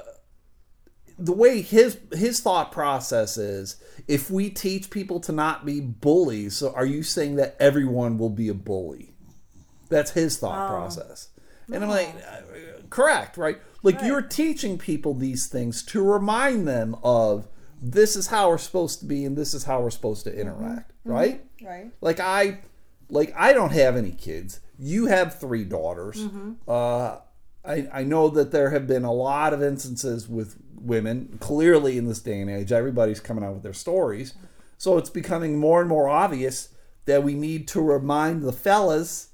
[1.19, 3.75] the way his his thought process is.
[4.07, 8.29] If we teach people to not be bullies, so are you saying that everyone will
[8.31, 9.13] be a bully?
[9.89, 10.73] That's his thought Oh.
[10.73, 11.29] process.
[11.71, 13.59] And I'm like, uh, correct, right?
[13.83, 17.47] Like you're teaching people these things to remind them of
[17.81, 20.91] this is how we're supposed to be and this is how we're supposed to interact,
[21.03, 21.43] right?
[21.61, 21.91] Right.
[22.01, 22.61] Like I,
[23.09, 24.59] like I don't have any kids.
[24.79, 26.17] You have three daughters.
[26.17, 26.53] Mm-hmm.
[26.67, 27.17] Uh,
[27.63, 31.37] I I know that there have been a lot of instances with women.
[31.39, 34.33] Clearly, in this day and age, everybody's coming out with their stories,
[34.77, 36.69] so it's becoming more and more obvious
[37.05, 39.27] that we need to remind the fellas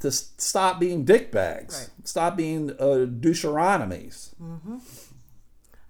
[0.00, 1.88] to stop being dickbags, Right.
[2.04, 4.34] stop being uh, doucheronomies.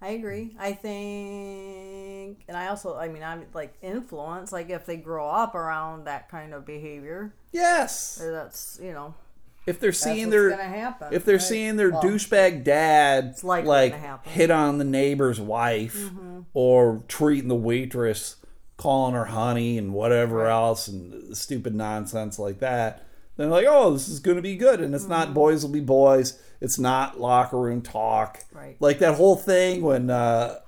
[0.01, 0.55] I agree.
[0.59, 4.51] I think, and I also, I mean, I'm like influence.
[4.51, 9.15] Like if they grow up around that kind of behavior, Yes, that's you know,
[9.65, 11.07] if they're seeing their happen.
[11.11, 11.41] if they're right?
[11.41, 13.95] seeing their Well, douchebag dad like
[14.25, 16.41] hit on the neighbor's wife Mm-hmm.
[16.53, 18.35] or treating the waitress
[18.77, 23.03] calling her honey and whatever else and stupid nonsense like that
[23.37, 25.13] then they're like oh this is going to be good and it's Mm-hmm.
[25.13, 28.75] not boys will be boys it's not locker room talk Right.
[28.79, 30.59] like that whole thing when uh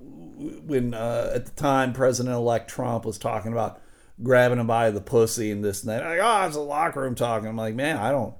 [0.00, 3.80] when uh, at the time President-elect Trump was talking about
[4.22, 7.14] grabbing him by the pussy and this and that, like, oh, it's a locker room
[7.14, 7.48] talking.
[7.48, 8.34] I'm like, man, I don't,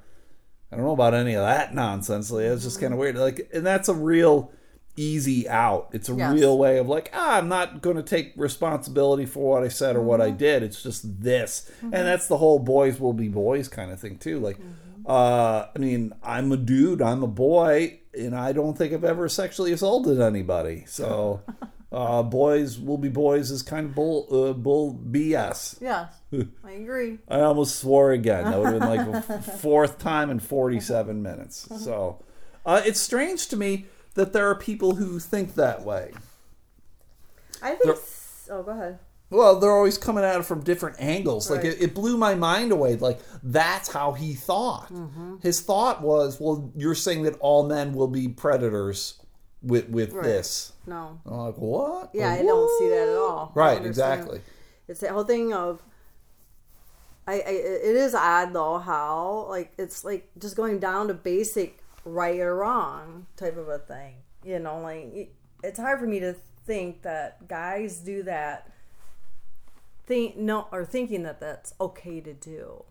[0.71, 2.31] I don't know about any of that nonsense.
[2.31, 3.17] Like, it's just kind of weird.
[3.17, 4.53] Like, and that's a real
[4.97, 5.89] easy out.
[5.93, 6.33] It's a Yes.
[6.35, 9.97] real way of like, ah, I'm not going to take responsibility for what I said
[9.97, 10.63] or what I did.
[10.63, 14.39] It's just this, and that's the whole boys will be boys kind of thing too.
[14.39, 14.59] Like,
[15.07, 19.29] uh, I mean, I'm a dude, I'm a boy, and I don't think I've ever
[19.29, 20.85] sexually assaulted anybody.
[20.87, 21.43] So,
[21.95, 25.81] uh, boys will be boys is kind of bull, uh, bull BS.
[25.81, 26.09] Yes,
[26.65, 27.19] I agree.
[27.29, 28.45] I almost swore again.
[28.45, 31.69] That would have been like f- fourth time in 47 minutes.
[31.83, 32.23] So,
[32.67, 36.13] uh, it's strange to me that there are people who think that way.
[37.63, 37.97] I think.
[38.51, 38.99] Oh, go ahead.
[39.31, 41.51] Well, they're always coming at it from different angles.
[41.51, 41.73] Like Right.
[41.73, 42.97] it, it blew my mind away.
[42.97, 44.93] Like that's how he thought.
[44.93, 45.37] Mm-hmm.
[45.43, 49.21] His thought was, well, you're saying that all men will be predators
[49.65, 50.23] with with Right.
[50.25, 50.73] this.
[50.87, 51.19] No.
[51.27, 52.11] I'm like, what?
[52.15, 53.19] Yeah, Like, I don't see that at what?
[53.31, 53.53] all.
[53.55, 54.41] Right, exactly.
[54.89, 55.83] It's that whole thing of.
[57.27, 61.83] I, I it is odd though how like it's like just going down to basic
[62.05, 64.17] right or wrong type of a thing.
[64.45, 66.35] You know, like it- it's hard for me to
[66.67, 68.71] think that guys do that.
[70.07, 72.85] Think no or thinking that that's okay to do.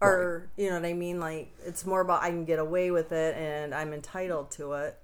[0.00, 1.20] Or you know what I mean?
[1.20, 4.96] Like it's more about I can get away with it and I'm entitled to it.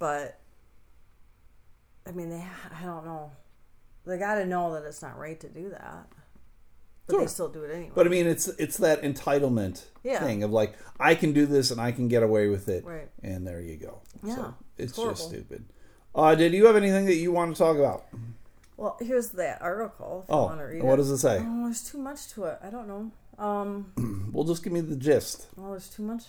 [0.00, 0.40] But
[2.06, 2.44] I mean, they
[2.80, 3.30] I don't know.
[4.04, 6.08] They got to know that it's not right to do that.
[7.06, 7.20] But Sure.
[7.20, 7.92] they still do it anyway.
[7.94, 10.20] But I mean, it's it's that entitlement Yeah.
[10.20, 13.08] thing of like I can do this and I can get away with it, Right.
[13.22, 14.00] and there you go.
[14.24, 15.64] Yeah, so it's it's just stupid.
[16.14, 18.06] Uh, did you have anything that you want to talk about?
[18.76, 20.22] well, here's that article.
[20.24, 20.96] If Oh, you want to read what it.
[21.02, 21.44] does it say?
[21.46, 22.58] Oh, there's too much to it.
[22.62, 23.12] I don't know.
[23.44, 23.92] Um,
[24.32, 25.48] Well, just give me the gist.
[25.58, 26.24] oh, there's too much.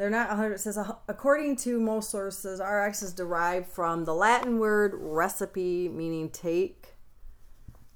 [0.00, 0.54] They're not 100.
[0.54, 0.78] It says,
[1.08, 6.94] according to most sources, RX is derived from the Latin word recipe, meaning take,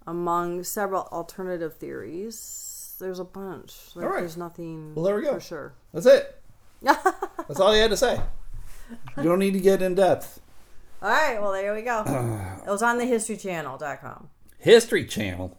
[0.07, 2.95] among several alternative theories.
[3.01, 3.73] There's a bunch.
[3.95, 4.21] Like, All right.
[4.21, 5.33] There's nothing Well, there we go.
[5.33, 5.73] for sure.
[5.95, 6.43] That's it.
[6.83, 8.21] That's all you had to say.
[9.17, 10.43] You don't need to get in depth.
[11.01, 12.01] All right, well, there we go.
[12.67, 14.29] it was on the history historychannel.com.
[14.59, 15.57] History Channel.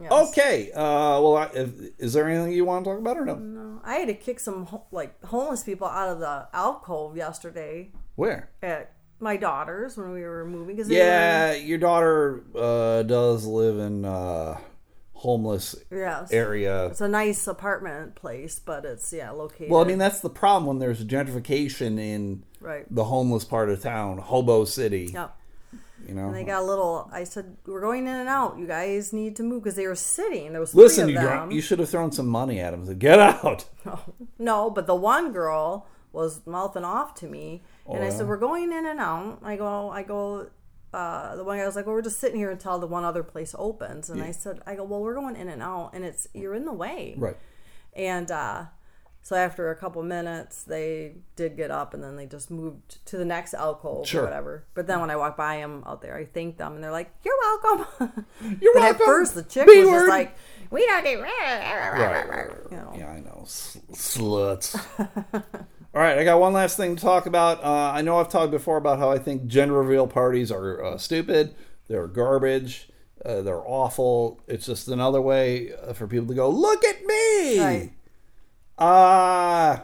[0.00, 0.12] Yes.
[0.12, 0.70] Okay.
[0.72, 1.50] Uh, well, I,
[1.98, 3.34] is there anything you want to talk about or no?
[3.36, 7.90] No, I had to kick some ho- like homeless people out of the alcove yesterday
[8.16, 8.50] Where?
[8.62, 10.76] at my daughter's when we were moving.
[10.76, 14.58] Cause Yeah, your daughter uh, does live in uh,
[15.12, 16.32] homeless Yes.
[16.32, 16.86] area.
[16.86, 19.70] It's a nice apartment place, but it's yeah located.
[19.70, 22.86] Well, I mean that's the problem when there's gentrification in right.
[22.88, 25.10] the homeless part of town, Hobo City.
[25.12, 25.36] Yep.
[26.06, 27.08] You know, And they got a little.
[27.12, 28.58] I said, "We're going in and out.
[28.58, 30.52] You guys need to move because they were sitting.
[30.52, 31.50] There was listen, three you of drunk, them.
[31.50, 32.86] you should have thrown some money at them.
[32.86, 33.66] Said, Get out.
[34.38, 38.16] No, but the one girl was mouthing off to me, and I Oh, yeah?
[38.16, 40.48] said, "We're going in and out." I go, I go.
[40.94, 43.22] Uh, the one guy was like, "Well, we're just sitting here until the one other
[43.22, 46.26] place opens." And I said, "I go, well, we're going in and out, and it's
[46.32, 47.36] you're in the way." Right.
[47.94, 48.64] And uh,
[49.28, 53.18] so after a couple minutes, they did get up, and then they just moved to
[53.18, 54.22] the next alcove Sure.
[54.22, 54.64] or whatever.
[54.72, 57.10] But then when I walk by them out there, I thank them, and they're like,
[57.22, 58.24] "You're welcome."
[58.58, 59.02] You're but welcome.
[59.02, 59.98] at first, the chick B was word.
[59.98, 60.34] just like,
[60.70, 62.48] "We don't do." Right.
[62.70, 62.94] You know.
[62.96, 63.42] Yeah, I know.
[63.46, 64.80] Sl- Sluts.
[65.94, 67.62] All right, I got one last thing to talk about.
[67.62, 70.96] Uh, I know I've talked before about how I think gender reveal parties are uh,
[70.96, 71.54] stupid.
[71.88, 72.88] They're garbage.
[73.22, 74.40] Uh, they're awful.
[74.48, 77.58] It's just another way uh, for people to go, look at me.
[77.60, 77.90] Right.
[78.78, 79.80] Uh,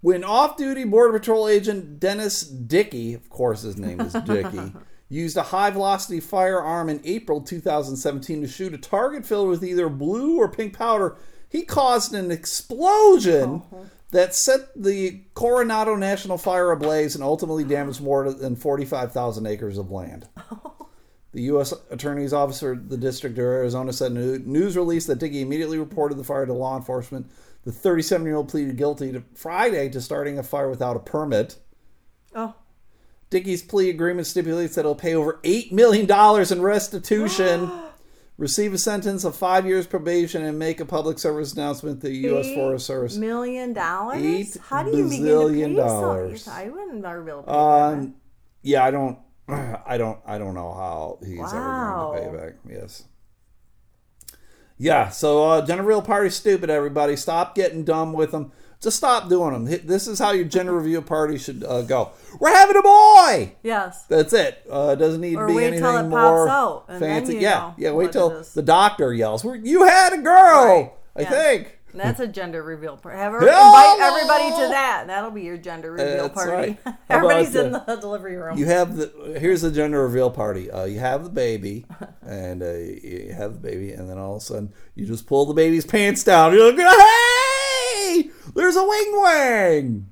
[0.00, 4.72] when off duty Border Patrol agent Dennis Dickey, of course his name is Dickey,
[5.10, 9.88] used a high velocity firearm in April 2017 to shoot a target filled with either
[9.88, 11.16] blue or pink powder,
[11.50, 13.62] he caused an explosion
[14.10, 19.90] that set the Coronado National Forest ablaze and ultimately damaged more than 45,000 acres of
[19.90, 20.28] land.
[21.38, 21.72] The U.S.
[21.92, 25.78] Attorney's Office for the District of Arizona said in a news release that Dickey immediately
[25.78, 27.30] reported the fire to law enforcement.
[27.64, 31.54] The 37 year old pleaded guilty to Friday to starting a fire without a permit.
[32.34, 32.56] Oh,
[33.30, 37.70] Dickey's plea agreement stipulates that he'll pay over $8 million in restitution,
[38.36, 42.16] receive a sentence of five years probation, and make a public service announcement to the
[42.16, 42.52] U.S.
[42.52, 43.16] Forest Service.
[43.16, 44.24] million dollars?
[44.24, 46.48] Eight How do you begin to pay dollars.
[46.48, 47.58] I wouldn't ever be able to pay that.
[47.60, 48.14] Um,
[48.62, 49.16] yeah, I don't,
[49.48, 52.54] I don't, I don't know how he's ever going to pay back.
[52.68, 53.04] Yes.
[54.76, 55.08] Yeah.
[55.08, 56.70] So, uh, gender reveal party stupid.
[56.70, 58.52] Everybody, stop getting dumb with them.
[58.80, 59.80] Just stop doing them.
[59.86, 62.10] This is how your gender reveal party should uh, go.
[62.38, 63.56] We're having a boy.
[63.64, 64.04] Yes.
[64.04, 64.64] That's it.
[64.70, 67.02] Uh, it doesn't need Or to be wait anything till it pops more out, and
[67.02, 67.34] then fancy.
[67.34, 67.90] you yeah, know yeah.
[67.90, 69.44] Wait it till the doctor yells.
[69.44, 70.96] You had a girl.
[71.16, 71.30] I Yes.
[71.30, 71.77] think.
[71.94, 73.18] That's a gender reveal party.
[73.18, 75.04] Have her, invite everybody to that.
[75.06, 76.78] That'll be your gender reveal That's party.
[76.84, 76.96] right.
[77.10, 78.58] Everybody's the- in the delivery room.
[78.58, 80.70] You have the here's the gender reveal party.
[80.70, 81.86] Uh, you have the baby,
[82.22, 85.46] and uh, you have the baby, and then all of a sudden you just pull
[85.46, 86.52] the baby's pants down.
[86.52, 90.08] You're like, hey, there's a wing wang.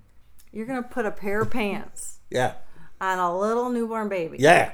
[0.53, 2.55] You're gonna put a pair of pants Yeah,
[3.01, 4.39] on a little newborn baby.
[4.41, 4.73] yeah.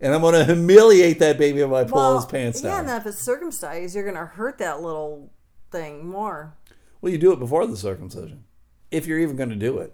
[0.00, 2.72] And I'm gonna humiliate that baby if I pull Well, his pants down.
[2.84, 5.30] yeah, and if it's circumcised, you're gonna hurt that little
[5.74, 6.54] thing more.
[7.00, 8.44] well, you do it before the circumcision,
[8.90, 9.92] if you're even gonna do it.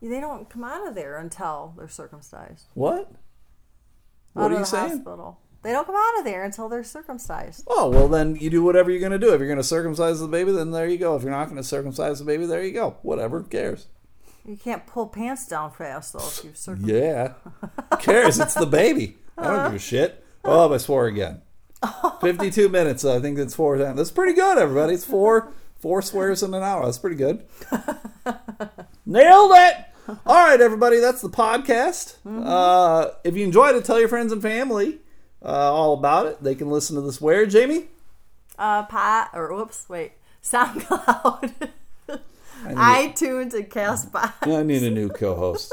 [0.00, 2.66] They don't come out of there until they're circumcised.
[2.74, 3.10] What?
[4.32, 4.88] What out are you saying?
[4.90, 5.40] hospital.
[5.62, 7.64] They don't come out of there until they're circumcised.
[7.66, 9.34] Oh well, then you do whatever you're gonna do.
[9.34, 11.16] If you're gonna circumcise the baby, then there you go.
[11.16, 12.96] If you're not gonna circumcise the baby, there you go.
[13.02, 13.88] Whatever, cares?
[14.46, 16.94] You can't pull pants down fast though if you've circumcised.
[16.94, 17.32] Yeah.
[18.00, 18.38] Cares?
[18.40, 19.18] It's the baby.
[19.36, 20.24] I don't give a shit.
[20.44, 21.42] Oh, I swore again.
[22.20, 23.04] 52 minutes.
[23.04, 23.96] I think that's four times.
[23.96, 24.94] That's pretty good, everybody.
[24.94, 26.84] It's four four swears in an hour.
[26.84, 27.44] That's pretty good.
[29.06, 29.74] Nailed it.
[30.26, 31.00] All right, everybody.
[31.00, 32.16] That's the podcast.
[32.26, 34.98] Uh, if you enjoyed it, tell your friends and family
[35.44, 36.42] uh, all about it.
[36.42, 37.86] They can listen to this where, Jamie?
[38.58, 40.12] Uh, pot or whoops, wait,
[40.42, 41.70] SoundCloud,
[42.64, 44.32] iTunes, and Castbox.
[44.46, 45.72] I need a new co-host.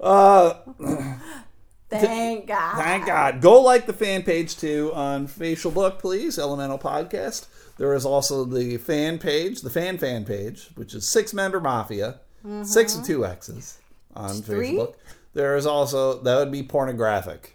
[0.00, 0.54] Uh,
[1.88, 2.76] Thank God.
[2.76, 3.40] Thank God.
[3.40, 6.38] Go like the fan page too on Facial Book, please.
[6.38, 7.46] Elemental Podcast.
[7.78, 12.20] There is also the fan page, the fan fan page, which is Six Member Mafia,
[12.62, 13.78] six with two X's
[14.14, 14.72] on Three?
[14.72, 14.94] Facebook.
[15.34, 17.52] There is also that would be pornographic.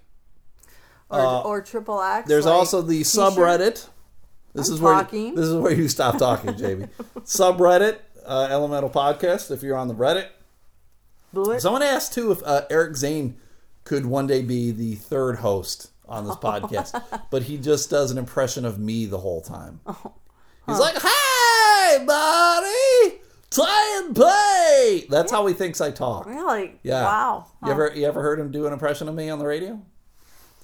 [1.10, 2.26] Or, or triple X.
[2.26, 3.34] Uh, There's like also the t-shirt.
[3.34, 3.88] subreddit.
[4.54, 5.36] This I'm is where talking.
[5.36, 6.88] this is where you stop talking, Jamie.
[7.22, 9.52] subreddit uh, Elemental Podcast.
[9.52, 10.28] If you're on the Reddit,
[11.60, 13.38] Someone asked too if uh, Eric Zane
[13.84, 18.18] could one day be the third host on this podcast, but he just does an
[18.18, 19.80] impression of me the whole time.
[19.86, 20.14] Oh.
[20.68, 23.20] He's like, "Hey, buddy,
[23.50, 26.28] play and play." That's how he thinks I talk.
[26.28, 26.80] Really?
[26.84, 27.04] Yeah.
[27.04, 27.48] Wow.
[27.66, 29.82] You ever you ever heard him do an impression of me on the radio?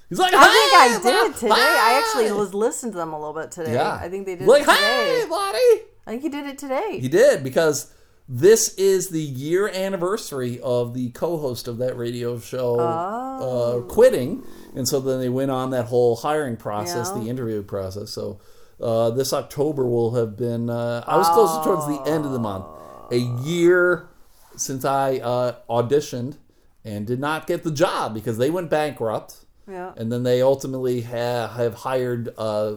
[0.10, 1.52] He's like, I think I did today.
[1.54, 3.74] I actually was listening to them a little bit today.
[3.74, 4.66] Yeah, I think they did like.
[4.66, 7.00] "Hey, buddy." I think he did it today.
[7.02, 7.92] He did because
[8.30, 14.44] this is the year anniversary of the co-host of that radio show uh, quitting,
[14.76, 17.22] and so then they went on that whole hiring process, Yeah.
[17.24, 18.10] the interview process.
[18.12, 18.40] So
[18.82, 20.70] uh, this October will have been.
[20.70, 22.66] Uh, I was closer towards the end of the month,
[23.12, 23.18] a
[23.48, 24.10] year
[24.56, 26.38] since I uh, auditioned
[26.84, 29.46] and did not get the job because they went bankrupt.
[29.70, 29.92] Yeah.
[29.98, 32.76] And then they ultimately ha- have hired uh,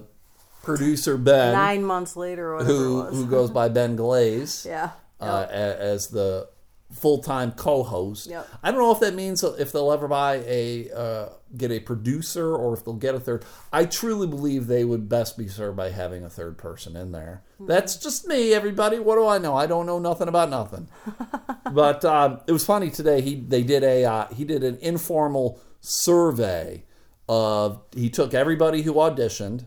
[0.63, 3.15] producer Ben, Nine months later, or whatever who it was.
[3.19, 4.91] who goes by Ben Glaze, yeah.
[5.21, 6.49] Uh, a- as the
[6.93, 8.29] full time co host.
[8.29, 8.49] Yep.
[8.63, 12.55] I don't know if that means if they'll ever buy a uh, get a producer
[12.55, 13.45] or if they'll get a third.
[13.73, 17.43] I truly believe they would best be served by having a third person in there.
[17.59, 17.67] Hmm.
[17.67, 18.99] That's just me, everybody.
[18.99, 19.57] What do I know?
[19.57, 20.89] I don't know nothing about nothing.
[21.73, 23.21] but um, it was funny today.
[23.21, 26.85] He they did a uh, he did an informal survey
[27.29, 29.65] of he took everybody who auditioned.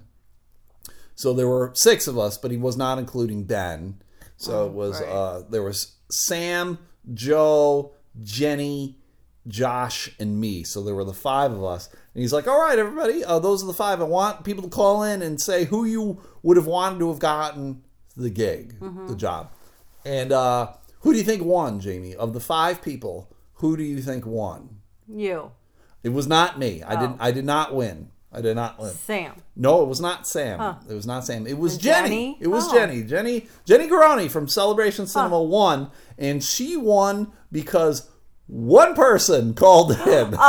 [1.16, 4.02] So there were six of us, but he was not including Ben.
[4.44, 5.10] So it was right.
[5.10, 6.78] uh, there was Sam,
[7.14, 8.98] Joe, Jenny,
[9.48, 10.64] Josh, and me.
[10.64, 11.90] So there were the five of us.
[12.14, 14.02] And he's like, "All right, everybody, uh, those are the five.
[14.02, 17.20] I want people to call in and say who you would have wanted to have
[17.20, 17.84] gotten
[18.16, 18.76] the gig,
[19.08, 19.52] the job,
[20.06, 22.16] and uh, who do you think won, Jamie?
[22.16, 24.82] Of the five people, who do you think won?
[25.08, 25.52] You,
[26.04, 26.84] It was not me.
[26.84, 27.18] I didn't.
[27.20, 28.10] I did not win.
[28.34, 28.90] I did not win.
[28.92, 29.34] Sam.
[29.56, 30.78] No, it was not Sam.
[30.90, 31.46] It was not Sam.
[31.46, 32.10] It was Jenny.
[32.10, 32.38] Jenny?
[32.42, 32.74] It was Oh.
[32.74, 33.04] Jenny.
[33.04, 38.10] Jenny Jenny Garoni from Celebration Cinema won, and she won because
[38.48, 40.34] one person called in.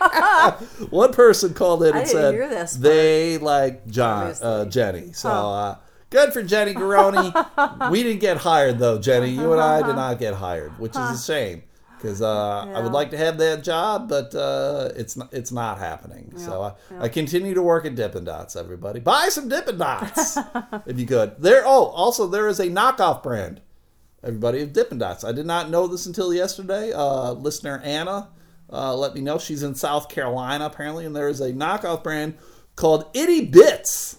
[0.90, 1.98] one person called in Oh.
[1.98, 5.12] And said they like John uh, Jenny.
[5.12, 5.76] So uh,
[6.10, 7.90] good for Jenny Garoni.
[7.90, 9.30] we didn't get hired though, Jenny.
[9.30, 11.62] You and I did not get hired, which is a shame.
[12.00, 15.78] Because uh, I would like to have that job, but uh, it's not, it's not
[15.78, 16.32] happening.
[16.36, 18.56] So I, I continue to work at Dippin' Dots.
[18.56, 20.38] Everybody, buy some Dippin' Dots
[20.86, 21.34] if you could.
[21.38, 21.62] There.
[21.66, 23.60] Oh, also there is a knockoff brand.
[24.22, 25.24] Everybody of Dippin' Dots.
[25.24, 26.92] I did not know this until yesterday.
[26.92, 28.28] Uh, listener Anna
[28.72, 32.34] uh, let me know she's in South Carolina apparently, and there is a knockoff brand
[32.76, 34.18] called Itty Bits,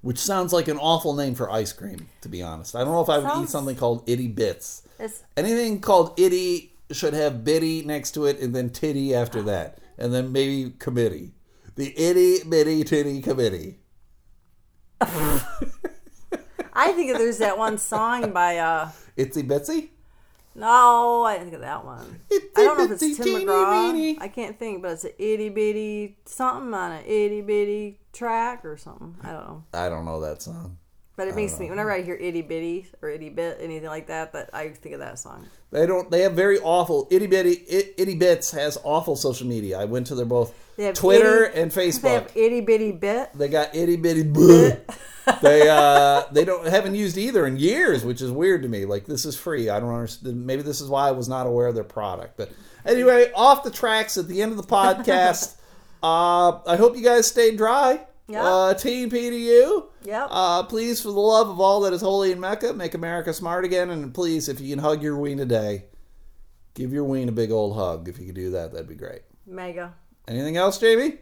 [0.00, 2.08] which sounds like an awful name for ice cream.
[2.22, 4.82] To be honest, I don't know if I would eat something called Itty Bits.
[4.98, 9.78] It's Anything called itty should have bitty next to it and then titty after that.
[9.96, 11.32] And then maybe committee.
[11.76, 13.78] The itty bitty titty committee.
[15.00, 19.88] I think there's that one song by uh Itsy bitsy?
[20.54, 22.20] no, I didn't think of that one.
[22.30, 24.16] Itsy I don't know if it's Tim teeny McGraw.
[24.20, 28.76] I can't think, but it's an itty bitty something on an itty bitty track or
[28.76, 29.16] something.
[29.22, 29.64] I don't know.
[29.74, 30.77] I don't know that song.
[31.18, 34.32] But it makes me whenever I hear itty bitty or itty bit anything like that,
[34.34, 35.48] that I think of that song.
[35.72, 36.08] They don't.
[36.12, 37.54] They have very awful itty bitty.
[37.54, 39.80] It, itty bits has awful social media.
[39.80, 42.10] I went to their both They Twitter itty- and They Facebook.
[42.12, 43.30] have itty bitty bit.
[43.34, 44.22] They got itty bitty.
[44.24, 44.80] bleh.
[45.42, 48.84] they uh they don't haven't used either in years, which is weird to me.
[48.84, 49.68] Like this is free.
[49.68, 50.46] I don't understand.
[50.46, 52.36] Maybe this is why I was not aware of their product.
[52.36, 52.52] But
[52.86, 55.56] anyway, off the tracks at the end of the podcast.
[56.02, 58.02] uh, I hope you guys stayed dry.
[58.28, 58.44] Yeah.
[58.44, 59.88] Uh, TP to you.
[60.04, 60.28] Yep.
[60.30, 63.64] Uh, please, for the love of all that is holy in Mecca, make America smart
[63.64, 63.90] again.
[63.90, 65.86] And please, if you can hug your ween today,
[66.74, 68.08] give your ween a big old hug.
[68.08, 69.22] If you could do that, that'd be great.
[69.46, 69.94] Mega.
[70.26, 71.18] Anything else, Jamie?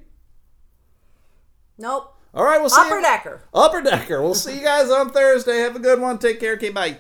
[1.79, 2.13] Nope.
[2.35, 3.03] All right, we'll see Upper you.
[3.03, 3.43] Decker.
[3.55, 4.21] Upper Decker.
[4.21, 5.59] We'll see you guys on Thursday.
[5.59, 6.19] Have a good one.
[6.19, 6.55] Take care.
[6.55, 6.99] Okay, bye.